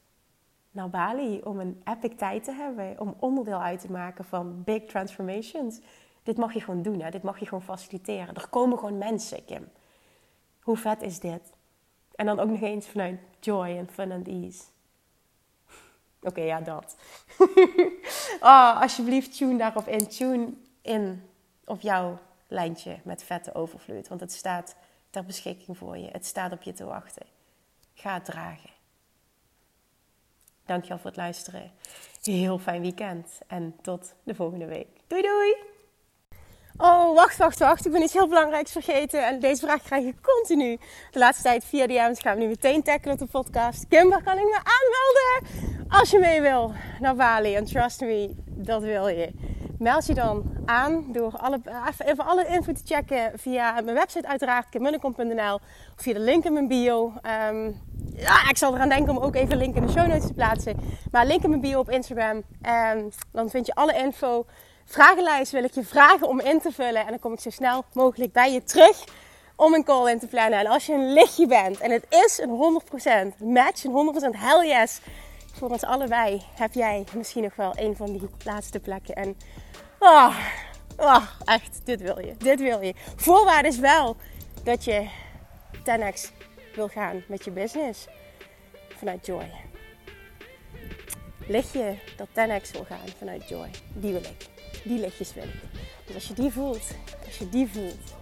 naar 0.72 0.90
Bali 0.90 1.42
om 1.44 1.60
een 1.60 1.82
epic 1.84 2.18
tijd 2.18 2.44
te 2.44 2.52
hebben. 2.52 3.00
Om 3.00 3.16
onderdeel 3.20 3.62
uit 3.62 3.80
te 3.80 3.92
maken 3.92 4.26
van 4.26 4.64
big 4.64 4.84
transformations. 4.84 5.80
Dit 6.24 6.38
mag 6.38 6.54
je 6.54 6.62
gewoon 6.62 6.82
doen. 6.82 7.02
Hè? 7.02 7.10
Dit 7.10 7.24
mag 7.24 7.40
je 7.40 7.46
gewoon 7.46 7.64
faciliteren. 7.64 8.36
Er 8.36 8.50
komen 8.50 8.78
gewoon 8.78 8.98
mensen, 8.98 9.46
Kim. 9.46 9.70
Hoe 10.62 10.78
vet 10.78 11.02
is 11.02 11.20
dit? 11.20 11.54
En 12.16 12.26
dan 12.26 12.40
ook 12.40 12.50
nog 12.50 12.62
eens 12.62 12.88
vanuit 12.88 13.20
joy 13.40 13.78
en 13.78 13.90
fun 13.90 14.12
and 14.12 14.28
ease. 14.28 14.64
Oké, 16.22 16.42
ja, 16.42 16.62
dat. 16.62 16.96
oh, 18.42 18.82
alsjeblieft, 18.82 19.38
tune 19.38 19.58
daarop 19.58 19.88
in. 19.88 20.08
Tune 20.08 20.54
in 20.82 21.24
op 21.66 21.82
jouw 21.82 22.18
lijntje 22.48 23.00
met 23.04 23.24
vette 23.24 23.54
overvloed. 23.54 24.08
Want 24.08 24.22
het 24.22 24.32
staat 24.32 24.76
ter 25.10 25.26
beschikking 25.26 25.78
voor 25.78 25.98
je. 25.98 26.08
Het 26.12 26.26
staat 26.26 26.52
op 26.52 26.62
je 26.62 26.74
te 26.74 26.86
wachten. 26.86 27.26
Ga 27.96 28.14
het 28.14 28.26
dragen. 28.26 28.70
Dankjewel 30.66 30.98
voor 30.98 31.10
het 31.10 31.20
luisteren. 31.20 31.72
Heel 32.22 32.60
fijn 32.60 32.82
weekend. 32.82 33.40
En 33.48 33.76
tot 33.82 34.14
de 34.24 34.36
volgende 34.36 34.66
week. 34.66 34.88
Doei 35.08 35.22
doei! 35.22 35.56
Oh, 36.78 37.16
wacht, 37.16 37.38
wacht, 37.38 37.60
wacht. 37.60 37.86
Ik 37.86 37.92
ben 37.92 38.02
iets 38.02 38.14
heel 38.14 38.28
belangrijks 38.28 38.72
vergeten. 38.72 39.28
En 39.28 39.40
deze 39.40 39.66
vraag 39.66 39.82
krijg 39.82 40.06
ik 40.06 40.16
continu. 40.22 40.78
De 41.12 41.20
laatste 41.20 41.44
tijd 41.44 41.66
via 41.66 41.88
DM's 41.88 42.20
gaan 42.20 42.36
we 42.36 42.42
nu 42.42 42.48
meteen 42.48 42.84
tackelen 42.84 43.14
op 43.14 43.20
de 43.20 43.26
podcast. 43.26 43.88
Kimber, 43.88 44.24
kan 44.24 44.38
ik 44.38 44.44
me 44.44 44.60
aanmelden? 44.64 45.90
Als 45.90 46.10
je 46.10 46.20
mee 46.20 46.42
wil 46.42 46.74
naar 47.00 47.16
Bali. 47.16 47.56
En 47.56 47.66
trust 47.66 48.02
me, 48.02 48.36
dat 48.46 48.82
wil 48.82 49.08
je. 49.08 49.32
Meld 49.86 50.06
je 50.06 50.14
dan 50.14 50.44
aan 50.66 51.06
door 51.08 51.38
alle, 51.38 51.62
even 52.06 52.26
alle 52.26 52.48
info 52.48 52.72
te 52.72 52.82
checken 52.86 53.32
via 53.40 53.82
mijn 53.82 53.96
website 53.96 54.28
uiteraard, 54.28 54.70
kimmunnekom.nl. 54.70 55.54
Of 55.56 55.62
via 55.96 56.14
de 56.14 56.20
link 56.20 56.44
in 56.44 56.54
mijn 56.54 56.68
bio. 56.68 57.14
Um, 57.50 57.82
ja, 58.16 58.50
ik 58.50 58.58
zal 58.58 58.76
eraan 58.76 58.90
denken 58.90 59.18
om 59.18 59.24
ook 59.24 59.36
even 59.36 59.52
een 59.52 59.58
link 59.58 59.76
in 59.76 59.86
de 59.86 59.92
show 59.92 60.08
notes 60.08 60.28
te 60.28 60.34
plaatsen. 60.34 60.78
Maar 61.12 61.26
link 61.26 61.44
in 61.44 61.50
mijn 61.50 61.62
bio 61.62 61.80
op 61.80 61.90
Instagram. 61.90 62.44
En 62.62 63.12
dan 63.32 63.50
vind 63.50 63.66
je 63.66 63.76
alle 63.76 63.98
info 63.98 64.46
vragenlijst 64.86 65.52
wil 65.52 65.64
ik 65.64 65.74
je 65.74 65.84
vragen 65.84 66.28
om 66.28 66.40
in 66.40 66.60
te 66.60 66.72
vullen. 66.72 67.02
En 67.02 67.10
dan 67.10 67.20
kom 67.20 67.34
ik 67.34 67.40
zo 67.40 67.50
snel 67.50 67.86
mogelijk 67.94 68.32
bij 68.32 68.52
je 68.54 68.64
terug 68.64 69.04
om 69.56 69.74
een 69.74 69.84
call 69.84 70.12
in 70.12 70.20
te 70.20 70.28
plannen. 70.28 70.60
En 70.60 70.68
als 70.68 70.86
je 70.86 70.94
een 70.94 71.14
lichtje 71.14 71.48
bent 71.48 71.80
en 71.80 71.92
het 71.92 72.06
is 72.10 72.40
een 72.40 72.82
100% 73.34 73.44
match, 73.44 73.84
een 73.84 74.14
100% 74.34 74.38
hell 74.38 74.68
yes 74.68 75.00
voor 75.58 75.70
ons 75.70 75.84
allebei, 75.84 76.42
heb 76.56 76.74
jij 76.74 77.04
misschien 77.14 77.44
nog 77.44 77.56
wel 77.56 77.72
een 77.76 77.96
van 77.96 78.12
die 78.12 78.30
laatste 78.44 78.80
plekken. 78.80 79.16
En 79.16 79.38
oh, 80.00 80.38
oh, 80.98 81.24
echt, 81.46 81.82
dit 81.84 82.02
wil 82.02 82.20
je. 82.20 82.36
Dit 82.38 82.60
wil 82.60 82.82
je. 82.82 82.94
Voorwaarde 83.16 83.68
is 83.68 83.80
wel 83.80 84.16
dat 84.64 84.84
je 84.84 85.10
10x 85.78 86.32
wil 86.76 86.88
gaan 86.88 87.24
met 87.28 87.46
je 87.46 87.52
business 87.52 88.08
vanuit 88.96 89.26
joy. 89.26 89.52
Lichtje 91.48 91.98
dat 92.18 92.28
10x 92.28 92.72
wil 92.72 92.86
gaan 92.86 93.08
vanuit 93.18 93.50
joy. 93.50 93.70
Die 93.94 94.12
wil 94.12 94.24
ik 94.24 94.54
die 94.86 95.00
lichtjes 95.00 95.34
wil 95.34 95.44
ik. 95.44 95.62
Dus 96.06 96.16
als 96.16 96.28
je 96.28 96.34
die 96.34 96.52
voelt, 96.52 96.92
als 97.26 97.38
je 97.38 97.50
die 97.50 97.68
voelt 97.68 98.14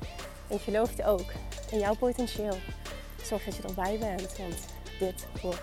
en 0.48 0.56
je 0.56 0.60
gelooft 0.60 1.04
ook 1.04 1.32
in 1.72 1.80
jouw 1.80 1.96
potentieel, 1.96 2.58
zorg 3.24 3.44
dat 3.44 3.56
je 3.56 3.64
erbij 3.64 3.98
bent. 4.00 4.38
Want 4.38 4.66
dit 5.00 5.28
wordt, 5.42 5.62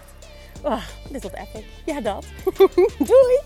oh, 0.63 0.83
dit 1.09 1.23
wordt 1.23 1.37
epic. 1.37 1.65
Ja, 1.85 2.01
dat. 2.01 2.25
Doei! 3.09 3.41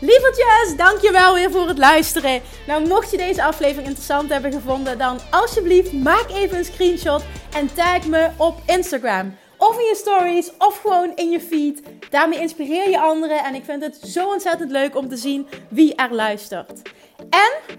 Lievertjes, 0.00 0.76
dankjewel 0.76 1.34
weer 1.34 1.50
voor 1.50 1.68
het 1.68 1.78
luisteren. 1.78 2.42
Nou, 2.66 2.86
mocht 2.86 3.10
je 3.10 3.16
deze 3.16 3.42
aflevering 3.42 3.86
interessant 3.86 4.30
hebben 4.30 4.52
gevonden, 4.52 4.98
dan 4.98 5.18
alsjeblieft 5.30 5.92
maak 5.92 6.26
even 6.30 6.58
een 6.58 6.64
screenshot 6.64 7.22
en 7.54 7.74
tag 7.74 8.06
me 8.06 8.30
op 8.36 8.60
Instagram. 8.66 9.36
Of 9.56 9.78
in 9.78 9.84
je 9.84 9.94
stories, 9.94 10.50
of 10.58 10.80
gewoon 10.80 11.12
in 11.14 11.30
je 11.30 11.40
feed. 11.40 11.82
Daarmee 12.10 12.40
inspireer 12.40 12.90
je 12.90 13.00
anderen 13.00 13.44
en 13.44 13.54
ik 13.54 13.64
vind 13.64 13.82
het 13.82 13.96
zo 14.04 14.28
ontzettend 14.28 14.70
leuk 14.70 14.96
om 14.96 15.08
te 15.08 15.16
zien 15.16 15.46
wie 15.68 15.94
er 15.94 16.14
luistert. 16.14 16.82
En 17.30 17.78